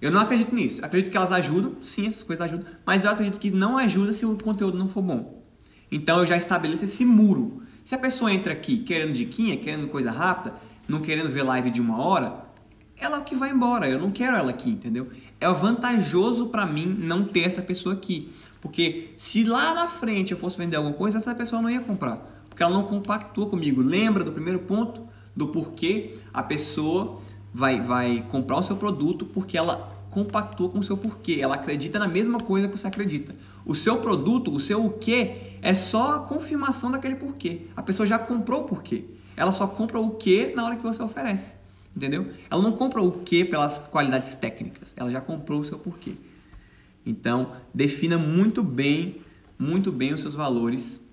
[0.00, 0.84] Eu não acredito nisso.
[0.84, 4.24] Acredito que elas ajudam, sim, essas coisas ajudam, mas eu acredito que não ajuda se
[4.24, 5.44] o conteúdo não for bom.
[5.90, 7.62] Então eu já estabeleço esse muro.
[7.84, 10.54] Se a pessoa entra aqui querendo diquinha, querendo coisa rápida,
[10.88, 12.44] não querendo ver live de uma hora,
[12.96, 13.88] ela que vai embora.
[13.88, 15.08] Eu não quero ela aqui, entendeu?
[15.40, 18.30] É vantajoso para mim não ter essa pessoa aqui.
[18.60, 22.44] Porque se lá na frente eu fosse vender alguma coisa, essa pessoa não ia comprar.
[22.48, 23.80] Porque ela não compactua comigo.
[23.80, 25.08] Lembra do primeiro ponto?
[25.34, 27.20] Do porquê a pessoa
[27.52, 31.38] vai, vai comprar o seu produto porque ela compactua com o seu porquê.
[31.40, 33.34] Ela acredita na mesma coisa que você acredita.
[33.64, 37.62] O seu produto, o seu o quê, é só a confirmação daquele porquê.
[37.76, 39.04] A pessoa já comprou o porquê.
[39.36, 41.56] Ela só compra o que na hora que você oferece.
[41.94, 42.28] Entendeu?
[42.50, 44.94] Ela não compra o que pelas qualidades técnicas.
[44.96, 46.14] Ela já comprou o seu porquê.
[47.04, 49.22] Então, defina muito bem,
[49.58, 51.04] muito bem os seus valores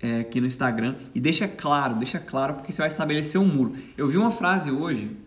[0.00, 3.74] é, aqui no Instagram e deixa claro, deixa claro porque você vai estabelecer um muro.
[3.96, 5.21] Eu vi uma frase hoje, que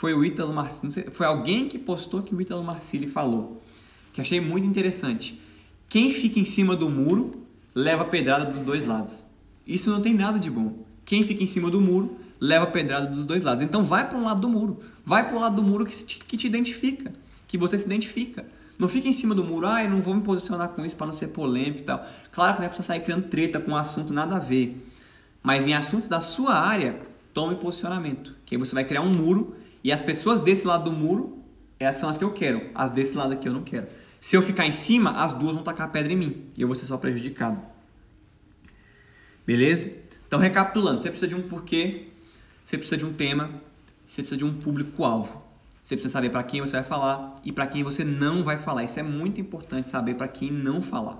[0.00, 3.60] foi o Ítalo Marcilli, foi alguém que postou que o Ítalo Marcilli falou,
[4.14, 5.38] que achei muito interessante.
[5.90, 7.32] Quem fica em cima do muro
[7.74, 9.26] leva pedrada dos dois lados.
[9.66, 10.72] Isso não tem nada de bom.
[11.04, 13.62] Quem fica em cima do muro leva pedrada dos dois lados.
[13.62, 14.80] Então vai para um lado do muro.
[15.04, 17.12] Vai para o lado do muro que te, que te identifica,
[17.46, 18.46] que você se identifica.
[18.78, 21.08] Não fica em cima do muro, ah, eu não vou me posicionar com isso para
[21.08, 22.06] não ser polêmico e tal.
[22.32, 24.82] Claro que não é para sair criando treta com um assunto nada a ver.
[25.42, 26.98] Mas em assunto da sua área,
[27.34, 28.34] tome posicionamento.
[28.46, 31.38] Que aí você vai criar um muro e as pessoas desse lado do muro,
[31.78, 32.70] essas são as que eu quero.
[32.74, 33.86] As desse lado aqui eu não quero.
[34.18, 36.74] Se eu ficar em cima, as duas vão tacar pedra em mim e eu vou
[36.74, 37.60] ser só prejudicado.
[39.46, 39.90] Beleza?
[40.26, 42.06] Então, recapitulando, você precisa de um porquê,
[42.62, 43.50] você precisa de um tema,
[44.06, 45.42] você precisa de um público-alvo.
[45.82, 48.84] Você precisa saber para quem você vai falar e para quem você não vai falar.
[48.84, 51.18] Isso é muito importante saber para quem não falar.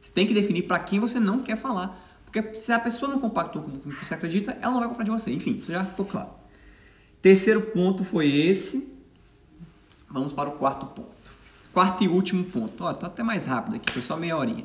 [0.00, 2.00] Você tem que definir para quem você não quer falar.
[2.24, 5.04] Porque se a pessoa não compactou com o que você acredita, ela não vai comprar
[5.04, 5.30] de você.
[5.30, 6.30] Enfim, isso já ficou claro.
[7.20, 8.88] Terceiro ponto foi esse.
[10.10, 11.18] Vamos para o quarto ponto.
[11.72, 12.84] Quarto e último ponto.
[12.84, 14.64] Olha, tá até mais rápido aqui, foi só meia horinha.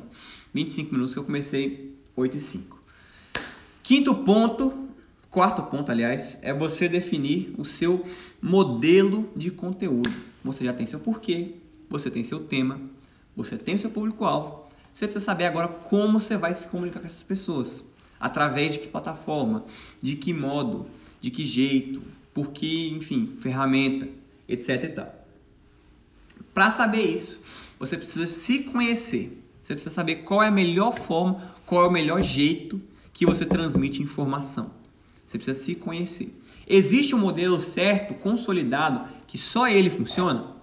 [0.52, 2.82] 25 minutos que eu comecei 8 e 5.
[3.82, 4.84] Quinto ponto
[5.34, 8.04] Quarto ponto, aliás, é você definir o seu
[8.40, 10.08] modelo de conteúdo.
[10.44, 11.56] Você já tem seu porquê,
[11.90, 12.80] você tem seu tema,
[13.36, 14.62] você tem seu público-alvo.
[14.92, 17.82] Você precisa saber agora como você vai se comunicar com essas pessoas.
[18.20, 19.64] Através de que plataforma,
[20.00, 20.86] de que modo,
[21.20, 22.00] de que jeito,
[22.34, 24.08] porque, enfim, ferramenta,
[24.48, 25.26] etc e tal.
[26.52, 27.40] Para saber isso,
[27.78, 29.40] você precisa se conhecer.
[29.62, 32.80] Você precisa saber qual é a melhor forma, qual é o melhor jeito
[33.12, 34.72] que você transmite informação.
[35.24, 36.38] Você precisa se conhecer.
[36.66, 40.54] Existe um modelo certo, consolidado, que só ele funciona?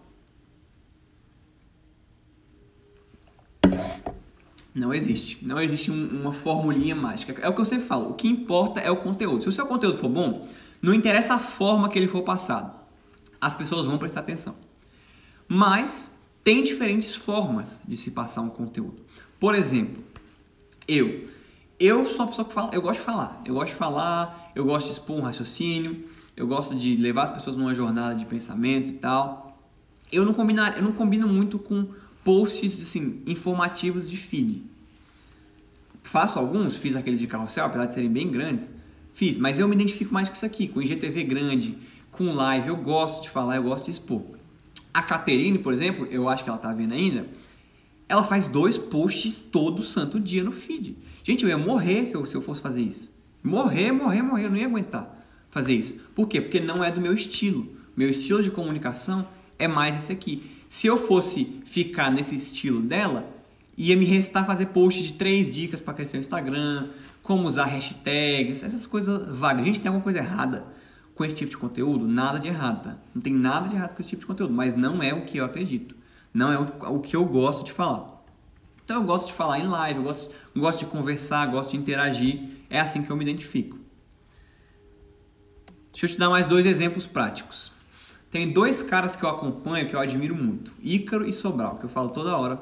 [4.73, 5.38] Não existe.
[5.41, 7.34] Não existe um, uma formulinha mágica.
[7.41, 8.12] É o que eu sempre falo.
[8.12, 9.43] O que importa é o conteúdo.
[9.43, 10.47] Se o seu conteúdo for bom,
[10.82, 12.80] não interessa a forma que ele for passado.
[13.39, 14.56] As pessoas vão prestar atenção.
[15.48, 16.12] Mas
[16.44, 19.02] tem diferentes formas de se passar um conteúdo.
[19.39, 20.04] Por exemplo,
[20.88, 21.30] eu.
[21.80, 23.41] Eu sou uma pessoa que fala, eu gosto de falar.
[23.46, 26.06] Eu gosto de falar, eu gosto de expor um raciocínio,
[26.38, 29.60] eu gosto de levar as pessoas numa jornada de pensamento e tal.
[30.12, 31.88] Eu não combino, eu não combino muito com
[32.24, 34.63] posts assim, informativos de feed.
[36.04, 38.72] Faço alguns, fiz aqueles de carrossel, apesar de serem bem grandes,
[39.13, 41.78] fiz, mas eu me identifico mais com isso aqui, com IGTV grande,
[42.12, 44.21] com live, eu gosto de falar, eu gosto de expor.
[44.93, 47.28] A Caterine, por exemplo, eu acho que ela tá vendo ainda,
[48.08, 50.97] ela faz dois posts todo santo dia no feed.
[51.24, 53.10] Gente, eu ia morrer se eu, se eu fosse fazer isso.
[53.43, 55.19] Morrer, morrer, morrer, eu não ia aguentar
[55.52, 56.00] fazer isso.
[56.15, 56.41] Por quê?
[56.41, 57.67] Porque não é do meu estilo.
[57.95, 59.28] Meu estilo de comunicação
[59.60, 60.50] é mais esse aqui.
[60.67, 63.30] Se eu fosse ficar nesse estilo dela,
[63.78, 66.88] ia me restar fazer posts de três dicas para crescer o Instagram,
[67.21, 69.62] como usar hashtags, essas coisas vagas.
[69.62, 70.65] A gente tem alguma coisa errada
[71.13, 72.07] com esse tipo de conteúdo?
[72.07, 72.97] Nada de errado, tá?
[73.13, 75.38] Não tem nada de errado com esse tipo de conteúdo, mas não é o que
[75.38, 75.95] eu acredito.
[76.34, 76.57] Não é
[76.88, 78.23] o, que eu gosto de falar.
[78.84, 82.41] Então eu gosto de falar em live, eu gosto, gosto de conversar, gosto de interagir.
[82.69, 83.77] É assim que eu me identifico.
[85.91, 87.71] Deixa eu te dar mais dois exemplos práticos.
[88.29, 91.89] Tem dois caras que eu acompanho que eu admiro muito: Ícaro e Sobral, que eu
[91.89, 92.62] falo toda hora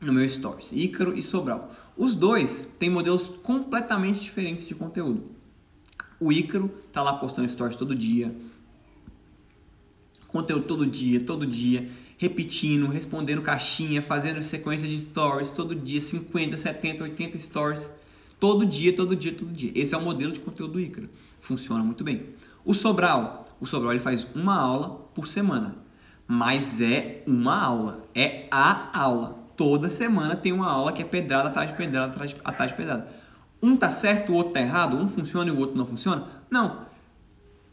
[0.00, 0.70] no meu stories.
[0.72, 1.70] Ícaro e Sobral.
[2.00, 5.22] Os dois têm modelos completamente diferentes de conteúdo.
[6.18, 8.34] O Ícaro tá lá postando stories todo dia,
[10.26, 16.56] conteúdo todo dia, todo dia, repetindo, respondendo caixinha, fazendo sequência de stories todo dia, 50,
[16.56, 17.90] 70, 80 stories,
[18.38, 19.70] todo dia, todo dia, todo dia.
[19.74, 21.10] Esse é o modelo de conteúdo do Ícaro.
[21.38, 22.30] Funciona muito bem.
[22.64, 25.76] O Sobral, o Sobral ele faz uma aula por semana,
[26.26, 29.39] mas é uma aula, é a aula.
[29.60, 32.76] Toda semana tem uma aula que é pedrada atrás de pedrada atrás de, atrás de
[32.78, 33.08] pedrada.
[33.62, 36.26] Um tá certo, o outro tá errado, um funciona e o outro não funciona?
[36.50, 36.86] Não.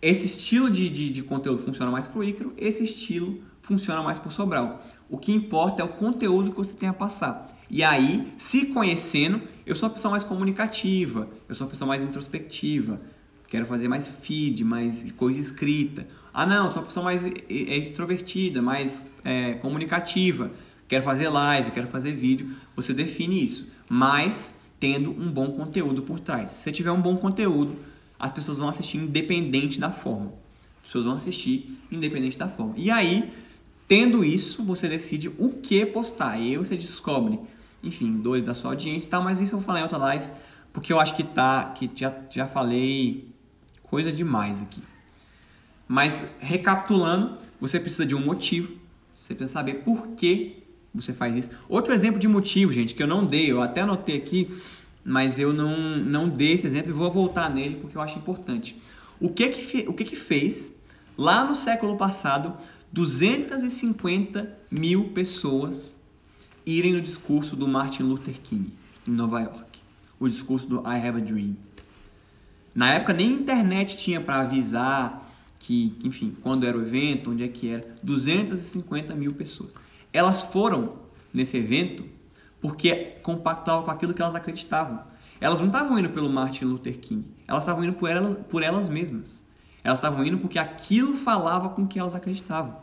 [0.01, 4.19] Esse estilo de, de, de conteúdo funciona mais para o Icaro, esse estilo funciona mais
[4.19, 4.85] para o Sobral.
[5.09, 7.47] O que importa é o conteúdo que você tem a passar.
[7.69, 12.03] E aí, se conhecendo, eu sou uma pessoa mais comunicativa, eu sou uma pessoa mais
[12.03, 12.99] introspectiva,
[13.47, 16.05] quero fazer mais feed, mais coisa escrita.
[16.33, 20.51] Ah, não, sou uma pessoa mais extrovertida, mais é, comunicativa,
[20.87, 22.55] quero fazer live, quero fazer vídeo.
[22.75, 26.49] Você define isso, mas tendo um bom conteúdo por trás.
[26.49, 27.75] Se você tiver um bom conteúdo,
[28.19, 30.33] as pessoas vão assistir independente da forma.
[30.81, 32.73] As pessoas vão assistir independente da forma.
[32.77, 33.31] E aí,
[33.87, 36.37] tendo isso, você decide o que postar.
[36.39, 37.39] E aí você descobre,
[37.83, 40.25] enfim, dois da sua audiência e tal, mas isso eu vou falar em outra live,
[40.71, 43.27] porque eu acho que tá, que já, já falei
[43.89, 44.83] Coisa demais aqui.
[45.87, 48.73] Mas recapitulando, você precisa de um motivo,
[49.15, 50.63] você precisa saber por que
[51.01, 51.49] você faz isso.
[51.67, 54.49] Outro exemplo de motivo, gente, que eu não dei, eu até anotei aqui,
[55.03, 58.79] mas eu não, não dei esse exemplo e vou voltar nele porque eu acho importante.
[59.19, 60.71] O que que, o que, que fez
[61.17, 62.53] lá no século passado
[62.91, 65.97] 250 mil pessoas
[66.65, 68.71] irem no discurso do Martin Luther King
[69.07, 69.79] em Nova York?
[70.19, 71.55] O discurso do I Have a Dream.
[72.75, 75.27] Na época nem internet tinha para avisar
[75.59, 77.83] que, enfim, quando era o evento, onde é que era.
[78.03, 79.71] 250 mil pessoas.
[80.17, 80.93] Elas foram
[81.33, 82.05] nesse evento
[82.59, 85.01] porque compactavam com aquilo que elas acreditavam.
[85.39, 88.89] Elas não estavam indo pelo Martin Luther King, elas estavam indo por elas, por elas
[88.89, 89.43] mesmas.
[89.83, 92.75] Elas estavam indo porque aquilo falava com o que elas acreditavam.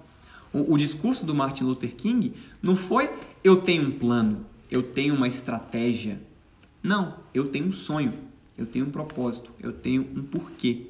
[0.53, 3.11] O, o discurso do Martin Luther King não foi
[3.43, 6.21] eu tenho um plano, eu tenho uma estratégia.
[6.83, 8.13] Não, eu tenho um sonho
[8.57, 10.87] eu tenho um propósito, eu tenho um porquê.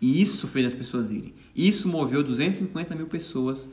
[0.00, 1.34] E isso fez as pessoas irem.
[1.54, 3.68] Isso moveu 250 mil pessoas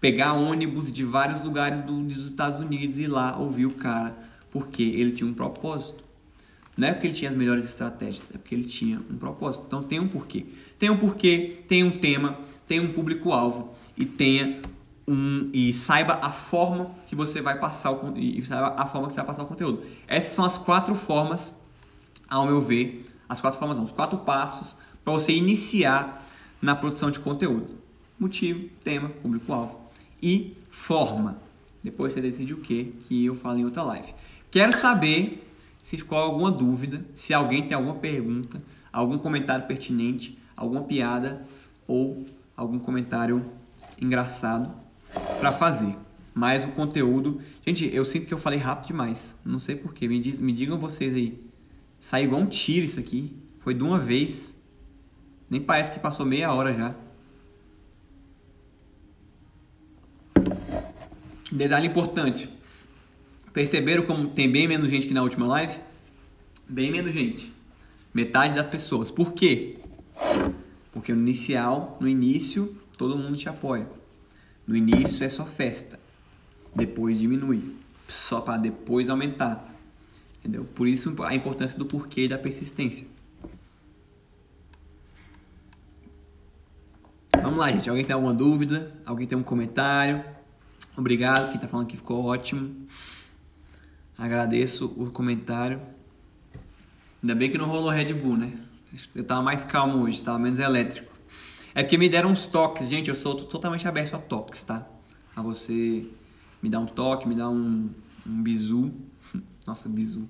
[0.00, 4.16] pegar ônibus de vários lugares do, dos Estados Unidos e ir lá ouvir o cara,
[4.50, 6.04] porque ele tinha um propósito.
[6.76, 9.64] Não é porque ele tinha as melhores estratégias, é porque ele tinha um propósito.
[9.66, 10.44] Então tem um porquê.
[10.78, 14.60] Tem um porquê, tem um tema, tem um público-alvo e tenha
[15.08, 19.14] um e saiba a forma que você vai passar o e saiba a forma que
[19.14, 19.82] você vai passar o conteúdo.
[20.06, 21.54] Essas são as quatro formas
[22.28, 26.26] ao meu ver, as quatro formas, não, os quatro passos para você iniciar
[26.60, 27.78] na produção de conteúdo.
[28.18, 29.85] Motivo, tema, público-alvo
[30.22, 31.38] e forma.
[31.82, 34.14] Depois você decide o que que eu falo em outra live.
[34.50, 35.46] Quero saber
[35.82, 41.44] se ficou alguma dúvida, se alguém tem alguma pergunta, algum comentário pertinente, alguma piada
[41.86, 42.24] ou
[42.56, 43.44] algum comentário
[44.00, 44.72] engraçado
[45.38, 45.96] para fazer.
[46.34, 49.38] Mas o conteúdo, gente, eu sinto que eu falei rápido demais.
[49.44, 50.06] Não sei porquê.
[50.06, 51.46] Me, diz, me digam vocês aí
[52.00, 53.34] Saiu igual um tiro isso aqui.
[53.60, 54.54] Foi de uma vez.
[55.50, 56.94] Nem parece que passou meia hora já.
[61.50, 62.48] Detalhe importante.
[63.52, 65.78] Perceberam como tem bem menos gente que na última live?
[66.68, 67.52] Bem menos gente.
[68.12, 69.10] Metade das pessoas.
[69.10, 69.78] Por quê?
[70.92, 73.88] Porque no inicial, no início, todo mundo te apoia.
[74.66, 76.00] No início é só festa.
[76.74, 77.76] Depois diminui.
[78.08, 79.74] Só para depois aumentar.
[80.38, 80.64] Entendeu?
[80.64, 83.06] Por isso a importância do porquê e da persistência.
[87.40, 87.88] Vamos lá, gente.
[87.88, 88.92] Alguém tem alguma dúvida?
[89.04, 90.35] Alguém tem um comentário?
[90.96, 91.50] Obrigado.
[91.50, 92.74] Quem tá falando que ficou ótimo.
[94.16, 95.80] Agradeço o comentário.
[97.22, 98.52] Ainda bem que não rolou Red Bull, né?
[99.14, 101.14] Eu tava mais calmo hoje, tava menos elétrico.
[101.74, 103.10] É porque me deram uns toques, gente.
[103.10, 104.86] Eu sou totalmente aberto a toques, tá?
[105.34, 106.08] A você
[106.62, 107.90] me dar um toque, me dar um,
[108.26, 108.90] um bizu.
[109.66, 110.26] Nossa, bizu.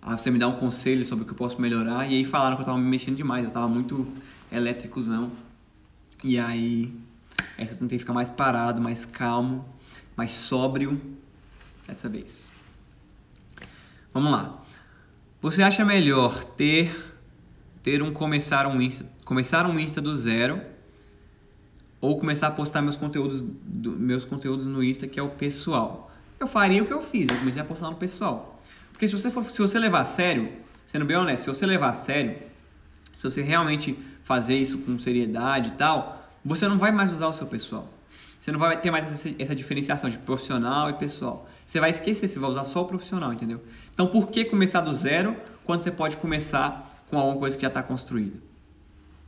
[0.00, 2.10] A você me dar um conselho sobre o que eu posso melhorar.
[2.10, 3.44] E aí falaram que eu tava me mexendo demais.
[3.44, 4.06] Eu tava muito
[4.50, 5.30] elétricozão.
[6.22, 6.90] E aí,
[7.58, 9.64] essa eu tentei ficar mais parado, mais calmo,
[10.16, 11.00] mais sóbrio
[11.86, 12.52] dessa vez.
[14.12, 14.62] Vamos lá.
[15.40, 17.14] Você acha melhor ter
[17.82, 20.60] ter um começar um Insta, começar um Insta do zero
[22.00, 26.10] ou começar a postar meus conteúdos do, meus conteúdos no Insta que é o pessoal?
[26.40, 28.62] Eu faria o que eu fiz, eu comecei a postar no pessoal.
[28.90, 30.50] Porque se você for, se você levar a sério,
[30.86, 32.38] sendo bem honesto, se você levar a sério,
[33.16, 37.32] se você realmente fazer isso com seriedade e tal, você não vai mais usar o
[37.32, 37.88] seu pessoal.
[38.44, 41.48] Você não vai ter mais essa, essa diferenciação de profissional e pessoal.
[41.66, 43.58] Você vai esquecer, você vai usar só o profissional, entendeu?
[43.94, 47.68] Então, por que começar do zero quando você pode começar com alguma coisa que já
[47.68, 48.36] está construída?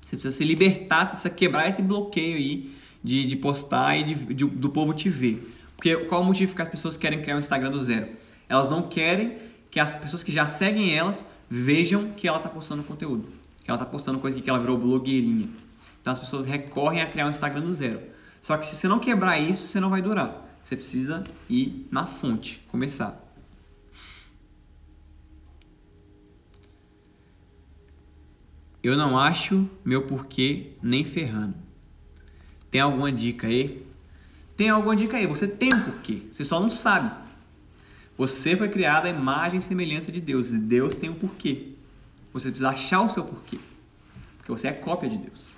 [0.04, 4.14] Você precisa se libertar, você precisa quebrar esse bloqueio aí de, de postar e de,
[4.34, 5.50] de, do povo te ver.
[5.76, 8.08] Porque qual o motivo que as pessoas querem criar um Instagram do zero?
[8.46, 9.38] Elas não querem
[9.70, 13.26] que as pessoas que já seguem elas vejam que ela está postando conteúdo.
[13.64, 15.48] Que ela está postando coisa que ela virou blogueirinha.
[16.02, 18.14] Então as pessoas recorrem a criar um Instagram do zero.
[18.46, 20.56] Só que se você não quebrar isso, você não vai durar.
[20.62, 23.20] Você precisa ir na fonte, começar.
[28.80, 31.56] Eu não acho meu porquê nem ferrando.
[32.70, 33.84] Tem alguma dica aí?
[34.56, 35.26] Tem alguma dica aí?
[35.26, 37.10] Você tem um porquê, você só não sabe.
[38.16, 41.72] Você foi criado à imagem e semelhança de Deus e Deus tem um porquê.
[42.32, 43.58] Você precisa achar o seu porquê,
[44.36, 45.55] porque você é cópia de Deus.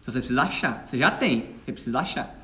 [0.00, 0.86] Então você precisa achar.
[0.86, 2.38] Você já tem, você precisa achar.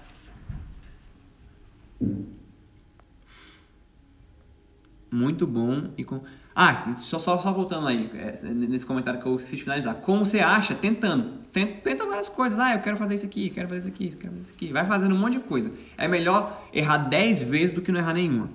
[5.10, 6.20] Muito bom e com
[6.58, 9.96] ah, só, só, só voltando aí, é, nesse comentário que eu esqueci de finalizar.
[9.96, 10.74] Como você acha?
[10.74, 11.44] Tentando.
[11.52, 12.58] Tenta, várias coisas.
[12.58, 14.72] Ah, eu quero fazer isso aqui, quero fazer isso aqui, quero fazer isso aqui.
[14.72, 15.70] Vai fazendo um monte de coisa.
[15.98, 18.48] É melhor errar 10 vezes do que não errar nenhuma.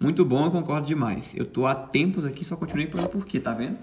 [0.00, 1.32] Muito bom, eu concordo demais.
[1.36, 3.78] Eu tô há tempos aqui, só continuei pelo porquê, tá vendo?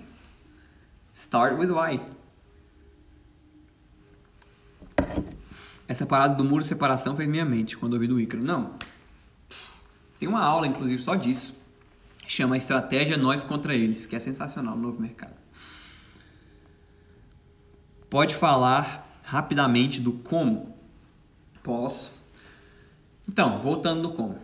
[1.14, 2.02] Start with why.
[5.90, 8.42] Essa parada do muro de separação fez minha mente quando ouvi do Ícaro.
[8.42, 8.76] Não.
[10.18, 11.60] Tem uma aula, inclusive, só disso
[12.30, 15.34] chama Estratégia Nós contra Eles, que é sensacional no novo mercado.
[18.08, 20.78] Pode falar rapidamente do como?
[21.64, 22.12] Posso.
[23.28, 24.38] Então, voltando do como.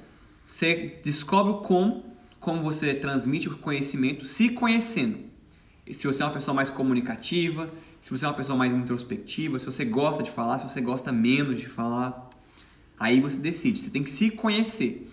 [0.43, 2.03] Você descobre o como,
[2.39, 5.19] como você transmite o conhecimento se conhecendo.
[5.93, 7.67] Se você é uma pessoa mais comunicativa,
[8.06, 11.12] se você é uma pessoa mais introspectiva, se você gosta de falar, se você gosta
[11.12, 12.30] menos de falar,
[13.00, 13.82] aí você decide.
[13.82, 15.12] Você tem que se conhecer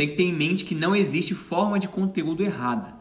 [0.00, 2.94] tem que ter em mente que não existe forma de conteúdo errada.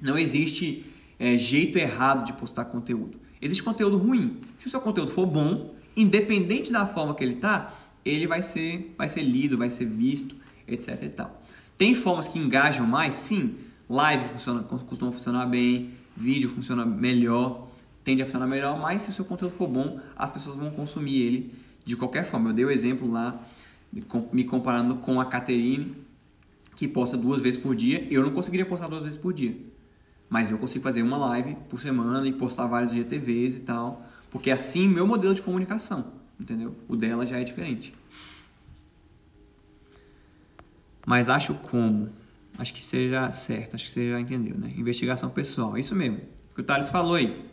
[0.00, 0.86] Não existe
[1.18, 3.18] é, jeito errado de postar conteúdo.
[3.42, 4.38] Existe conteúdo ruim.
[4.58, 8.94] Se o seu conteúdo for bom, independente da forma que ele está, ele vai ser,
[8.96, 10.34] vai ser lido, vai ser visto,
[10.66, 11.02] etc.
[11.02, 11.42] E tal.
[11.76, 13.14] Tem formas que engajam mais?
[13.14, 13.56] Sim.
[13.86, 17.68] Live funciona, costuma funcionar bem, vídeo funciona melhor,
[18.04, 21.20] tende a funcionar melhor, mas se o seu conteúdo for bom, as pessoas vão consumir
[21.20, 22.50] ele de qualquer forma.
[22.50, 23.40] Eu dei o exemplo lá,
[24.32, 25.94] me comparando com a Caterine,
[26.76, 29.56] que posta duas vezes por dia, eu não conseguiria postar duas vezes por dia.
[30.28, 34.06] Mas eu consigo fazer uma live por semana e postar vários GTVs e tal.
[34.30, 36.06] Porque é assim meu modelo de comunicação,
[36.40, 36.74] entendeu?
[36.88, 37.94] O dela já é diferente.
[41.06, 42.08] Mas acho como.
[42.56, 44.72] Acho que seja certo, acho que você já entendeu, né?
[44.76, 46.18] Investigação pessoal, isso mesmo.
[46.50, 47.51] O que o Thales falou aí.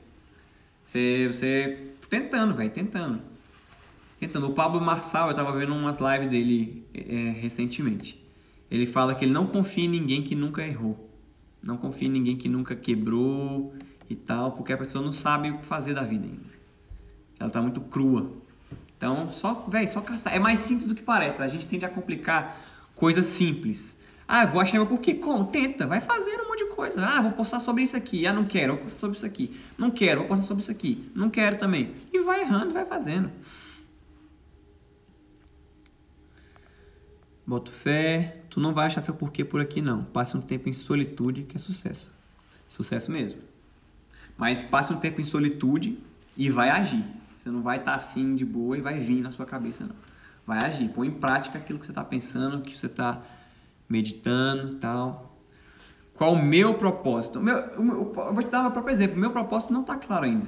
[0.90, 3.22] Você, você tentando, velho, tentando.
[4.20, 4.48] Tentando.
[4.50, 8.20] O Pablo Marçal, eu tava vendo umas lives dele é, recentemente
[8.70, 11.10] ele fala que ele não confia em ninguém que nunca errou.
[11.62, 13.74] Não confia em ninguém que nunca quebrou
[14.10, 16.60] e tal, porque a pessoa não sabe o que fazer da vida ainda.
[17.40, 18.32] Ela está muito crua.
[18.96, 20.36] Então, só, velho, só caçar.
[20.36, 21.42] É mais simples do que parece.
[21.42, 22.62] A gente tende a complicar
[22.96, 23.98] coisas simples.
[24.32, 25.16] Ah, vou achar meu porquê.
[25.16, 25.48] Como?
[25.48, 27.04] Tenta, vai fazendo um monte de coisa.
[27.04, 28.28] Ah, vou postar sobre isso aqui.
[28.28, 29.60] Ah, não quero, vou postar sobre isso aqui.
[29.76, 31.12] Não quero, vou postar sobre isso aqui.
[31.16, 31.96] Não quero também.
[32.14, 33.32] E vai errando, vai fazendo.
[37.44, 38.44] Boto fé.
[38.52, 40.04] tu não vai achar seu porquê por aqui não.
[40.04, 42.14] Passe um tempo em solitude que é sucesso.
[42.68, 43.42] Sucesso mesmo.
[44.38, 45.98] Mas passe um tempo em solitude
[46.38, 47.04] e vai agir.
[47.36, 49.96] Você não vai estar tá assim de boa e vai vir na sua cabeça não.
[50.46, 53.24] Vai agir, põe em prática aquilo que você está pensando, que você está
[53.90, 55.38] meditando tal.
[56.14, 57.40] Qual o meu propósito?
[57.40, 59.18] O meu, eu vou te dar meu próprio exemplo.
[59.18, 60.48] O meu propósito não está claro ainda.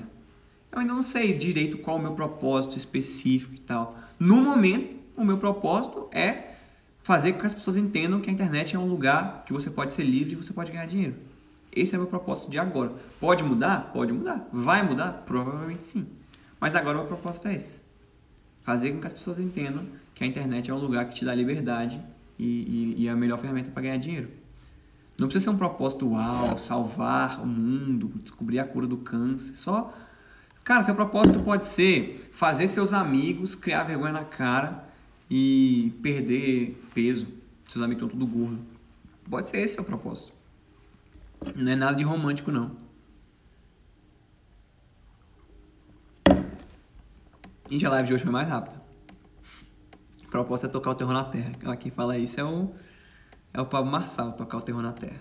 [0.71, 3.97] Eu ainda não sei direito qual o meu propósito específico e tal.
[4.19, 6.55] No momento, o meu propósito é
[7.01, 9.93] fazer com que as pessoas entendam que a internet é um lugar que você pode
[9.93, 11.15] ser livre e você pode ganhar dinheiro.
[11.73, 12.91] Esse é o meu propósito de agora.
[13.19, 13.91] Pode mudar?
[13.93, 14.47] Pode mudar.
[14.51, 15.23] Vai mudar?
[15.25, 16.05] Provavelmente sim.
[16.59, 17.81] Mas agora o meu propósito é esse.
[18.61, 21.33] Fazer com que as pessoas entendam que a internet é um lugar que te dá
[21.33, 21.99] liberdade
[22.41, 24.29] e, e, e a melhor ferramenta para ganhar dinheiro.
[25.15, 29.55] Não precisa ser um propósito uau, salvar o mundo, descobrir a cura do câncer.
[29.55, 29.93] Só,
[30.63, 34.83] cara, seu propósito pode ser fazer seus amigos criar vergonha na cara
[35.29, 37.27] e perder peso.
[37.67, 38.59] Seus amigos estão tudo gordo.
[39.29, 40.33] Pode ser esse o propósito.
[41.55, 42.71] Não é nada de romântico, não.
[47.69, 48.80] Gente, a live de hoje foi mais rápida.
[50.31, 51.75] Proposta é tocar o terror na terra.
[51.75, 52.71] Quem fala isso é o,
[53.53, 55.19] é o Pablo Marçal, tocar o terror na terra.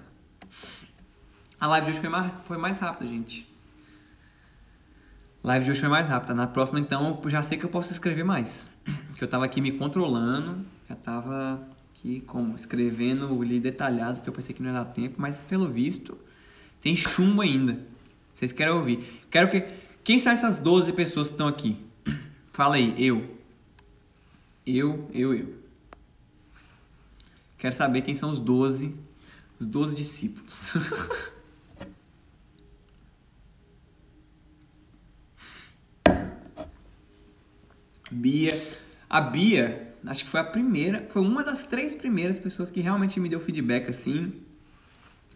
[1.61, 3.53] A live de hoje foi mais, foi mais rápida, gente.
[5.43, 6.33] Live de hoje foi mais rápida.
[6.33, 8.71] Na próxima, então, já sei que eu posso escrever mais.
[9.09, 14.35] Porque eu tava aqui me controlando, já tava aqui como escrevendo ali detalhado, porque eu
[14.35, 16.17] pensei que não ia dar tempo, mas pelo visto
[16.81, 17.79] tem chumbo ainda.
[18.33, 19.27] Vocês querem ouvir?
[19.29, 19.61] Quero que
[20.03, 21.85] quem são essas 12 pessoas que estão aqui?
[22.55, 23.40] Fala aí, eu.
[24.67, 25.55] Eu, eu, eu.
[27.59, 28.97] Quero saber quem são os 12,
[29.59, 30.73] os 12 discípulos.
[38.11, 38.51] Bia.
[39.09, 43.21] A Bia, acho que foi a primeira, foi uma das três primeiras pessoas que realmente
[43.21, 44.33] me deu feedback assim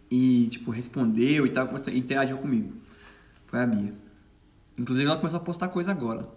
[0.09, 2.73] e, tipo, respondeu e tal, interagiu comigo.
[3.47, 3.93] Foi a Bia.
[4.77, 6.27] Inclusive ela começou a postar coisa agora.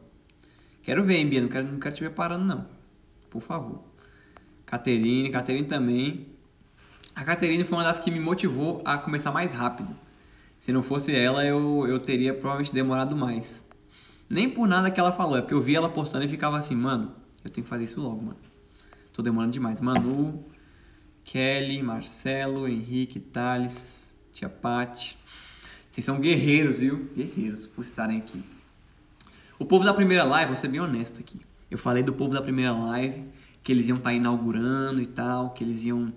[0.83, 1.41] Quero ver, hein, Bia?
[1.41, 2.78] Não quero, não quero te ver parando, não.
[3.31, 3.83] Por favor.
[4.65, 6.27] Caterine, Caterine também.
[7.15, 9.95] A Caterine foi uma das que me motivou a começar mais rápido.
[10.61, 13.65] Se não fosse ela, eu, eu teria provavelmente demorado mais.
[14.29, 16.75] Nem por nada que ela falou, é porque eu vi ela postando e ficava assim,
[16.75, 17.15] mano,
[17.45, 18.39] eu tenho que fazer isso logo, mano.
[19.13, 19.81] Tô demorando demais.
[19.81, 20.45] Manu,
[21.25, 25.19] Kelly, Marcelo, Henrique, Thales, Tia Pati.
[25.91, 27.11] Vocês são guerreiros, viu?
[27.17, 28.45] Guerreiros por estarem aqui.
[29.59, 31.41] O povo da primeira live, vou ser bem honesto aqui.
[31.71, 33.25] Eu falei do povo da primeira live,
[33.63, 36.09] que eles iam estar tá inaugurando e tal, que eles iam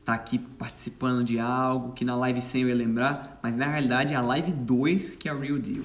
[0.00, 3.66] estar tá aqui participando de algo, que na live 100 eu ia lembrar, mas na
[3.66, 5.84] realidade é a live 2 que é o real deal.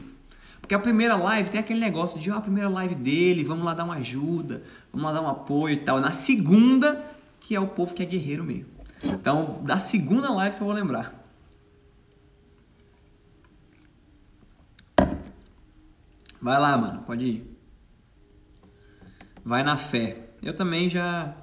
[0.59, 3.65] Porque a primeira live tem aquele negócio de, ó, oh, a primeira live dele, vamos
[3.65, 5.99] lá dar uma ajuda, vamos lá dar um apoio e tal.
[5.99, 7.03] Na segunda,
[7.41, 8.67] que é o povo que é guerreiro mesmo.
[9.03, 11.21] Então, da segunda live que eu vou lembrar.
[16.41, 17.52] Vai lá, mano, pode ir.
[19.43, 20.29] Vai na fé.
[20.41, 21.35] Eu também já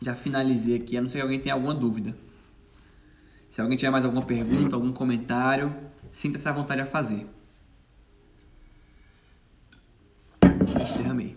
[0.00, 2.14] já finalizei aqui, a não ser que alguém tenha alguma dúvida.
[3.50, 5.74] Se alguém tiver mais alguma pergunta, algum comentário,
[6.10, 7.26] sinta-se à vontade a fazer.
[10.82, 11.36] Ixi, derramei.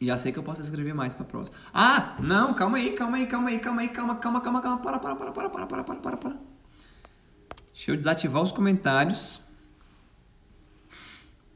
[0.00, 1.56] Já sei que eu posso escrever mais para próxima.
[1.72, 4.98] Ah, não, calma aí, calma aí, calma aí, calma aí, calma, calma, calma, calma, para,
[4.98, 6.36] para, para, para, para, para, para, para, para.
[7.72, 9.42] Deixa eu desativar os comentários.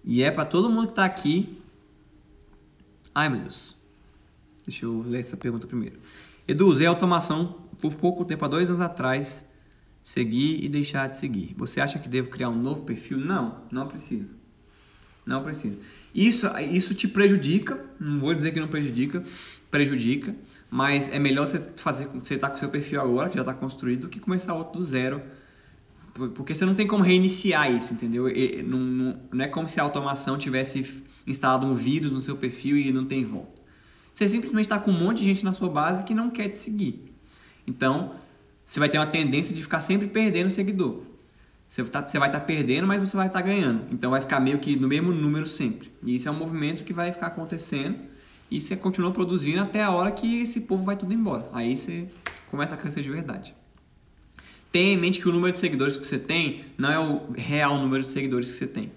[0.05, 1.59] E é para todo mundo que está aqui.
[3.15, 3.77] Ai, meu Deus.
[4.67, 5.99] Deixa eu ler essa pergunta primeiro.
[6.47, 9.47] Edu, usei automação por pouco tempo, há dois anos atrás.
[10.05, 11.55] Seguir e deixar de seguir.
[11.57, 13.19] Você acha que devo criar um novo perfil?
[13.19, 14.29] Não, não precisa.
[15.25, 15.79] Não precisa.
[16.13, 19.23] Isso, isso te prejudica, não vou dizer que não prejudica,
[19.71, 20.35] prejudica,
[20.69, 24.03] mas é melhor você fazer, você tá com seu perfil agora, que já está construído,
[24.03, 25.23] do que começar outro do zero
[26.15, 28.27] porque você não tem como reiniciar isso, entendeu?
[28.65, 32.77] Não, não, não é como se a automação tivesse instalado um vírus no seu perfil
[32.77, 33.63] e não tem volta.
[34.13, 36.59] Você simplesmente está com um monte de gente na sua base que não quer te
[36.59, 37.13] seguir.
[37.67, 38.15] Então,
[38.63, 41.03] você vai ter uma tendência de ficar sempre perdendo seguidor.
[41.69, 43.87] Você, tá, você vai estar tá perdendo, mas você vai estar tá ganhando.
[43.91, 45.91] Então, vai ficar meio que no mesmo número sempre.
[46.05, 47.97] E isso é um movimento que vai ficar acontecendo
[48.51, 51.49] e você continua produzindo até a hora que esse povo vai tudo embora.
[51.55, 52.07] Aí você
[52.51, 53.55] começa a crescer de verdade.
[54.73, 57.79] Tenha em mente que o número de seguidores que você tem não é o real
[57.79, 58.91] número de seguidores que você tem.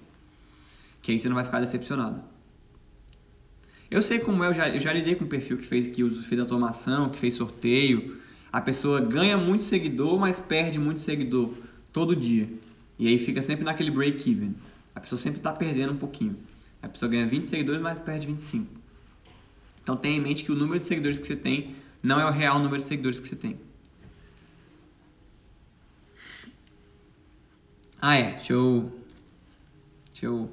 [1.01, 2.23] Que aí você não vai ficar decepcionado.
[3.91, 6.09] Eu sei como é, eu já, eu já lidei com um perfil que fez, que
[6.23, 8.17] fez automação, que fez sorteio.
[8.51, 11.53] A pessoa ganha muito seguidor, mas perde muito seguidor
[11.91, 12.49] todo dia.
[12.97, 14.55] E aí fica sempre naquele break-even.
[14.95, 16.37] A pessoa sempre está perdendo um pouquinho.
[16.81, 18.65] A pessoa ganha 20 seguidores, mas perde 25.
[19.83, 22.31] Então tenha em mente que o número de seguidores que você tem não é o
[22.31, 23.57] real número de seguidores que você tem.
[28.01, 28.33] Ah, é.
[28.33, 28.91] Deixa eu.
[30.11, 30.49] Deixa eu.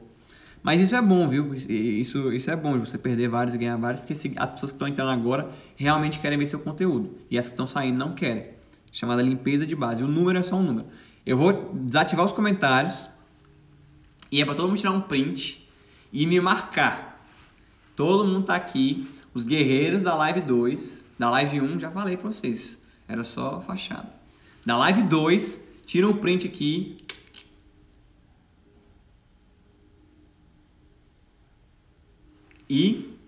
[0.62, 1.52] Mas isso é bom, viu?
[1.54, 4.86] Isso, isso é bom, você perder vários e ganhar vários, porque as pessoas que estão
[4.86, 7.18] entrando agora realmente querem ver seu conteúdo.
[7.28, 8.46] E as que estão saindo não querem.
[8.92, 10.04] Chamada limpeza de base.
[10.04, 10.86] O número é só um número.
[11.26, 13.10] Eu vou desativar os comentários.
[14.30, 15.68] E é para todo mundo tirar um print
[16.12, 17.26] e me marcar.
[17.96, 19.08] Todo mundo tá aqui.
[19.34, 21.04] Os guerreiros da live 2.
[21.18, 22.78] Da live 1, já falei pra vocês.
[23.08, 24.08] Era só fachada.
[24.64, 26.98] Da live 2, tira um print aqui
[32.72, 33.18] e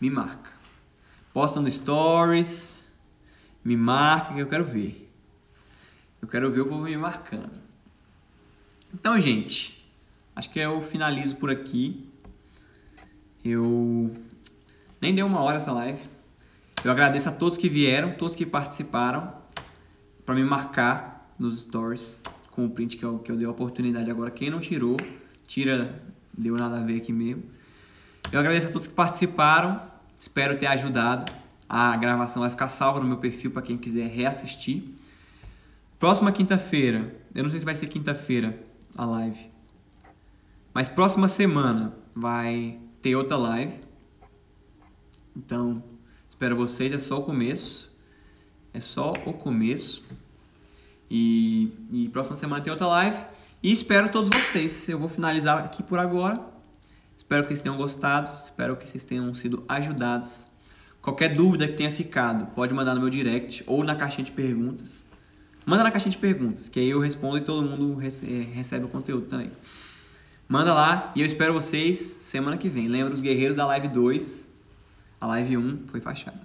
[0.00, 0.52] me marca.
[1.34, 2.88] Posta no stories,
[3.64, 5.10] me marca que eu quero ver.
[6.20, 7.50] Eu quero ver o povo me marcando.
[8.94, 9.84] Então, gente,
[10.36, 12.08] acho que eu finalizo por aqui.
[13.44, 14.14] Eu
[15.00, 16.00] nem deu uma hora essa live.
[16.84, 19.34] Eu agradeço a todos que vieram, todos que participaram,
[20.24, 22.22] para me marcar nos stories
[22.52, 24.30] com o print que eu, que eu dei a oportunidade agora.
[24.30, 24.96] Quem não tirou,
[25.44, 26.00] tira,
[26.32, 27.42] deu nada a ver aqui mesmo.
[28.32, 29.82] Eu agradeço a todos que participaram.
[30.18, 31.30] Espero ter ajudado.
[31.68, 34.84] A gravação vai ficar salva no meu perfil para quem quiser reassistir.
[35.98, 38.58] Próxima quinta-feira, eu não sei se vai ser quinta-feira
[38.96, 39.50] a live,
[40.74, 43.74] mas próxima semana vai ter outra live.
[45.36, 45.82] Então,
[46.30, 46.90] espero vocês.
[46.90, 47.94] É só o começo.
[48.72, 50.04] É só o começo.
[51.10, 53.16] E, e próxima semana tem outra live.
[53.62, 54.88] E espero todos vocês.
[54.88, 56.51] Eu vou finalizar aqui por agora.
[57.32, 60.48] Espero que vocês tenham gostado, espero que vocês tenham sido ajudados.
[61.00, 65.02] Qualquer dúvida que tenha ficado, pode mandar no meu direct ou na caixinha de perguntas.
[65.64, 68.88] Manda na caixinha de perguntas, que aí eu respondo e todo mundo eh, recebe o
[68.88, 69.50] conteúdo também.
[70.46, 72.86] Manda lá e eu espero vocês semana que vem.
[72.86, 74.50] Lembra os guerreiros da live 2.
[75.18, 76.44] A live 1 foi fachada.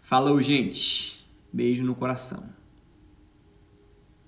[0.00, 1.28] Falou, gente.
[1.52, 2.42] Beijo no coração.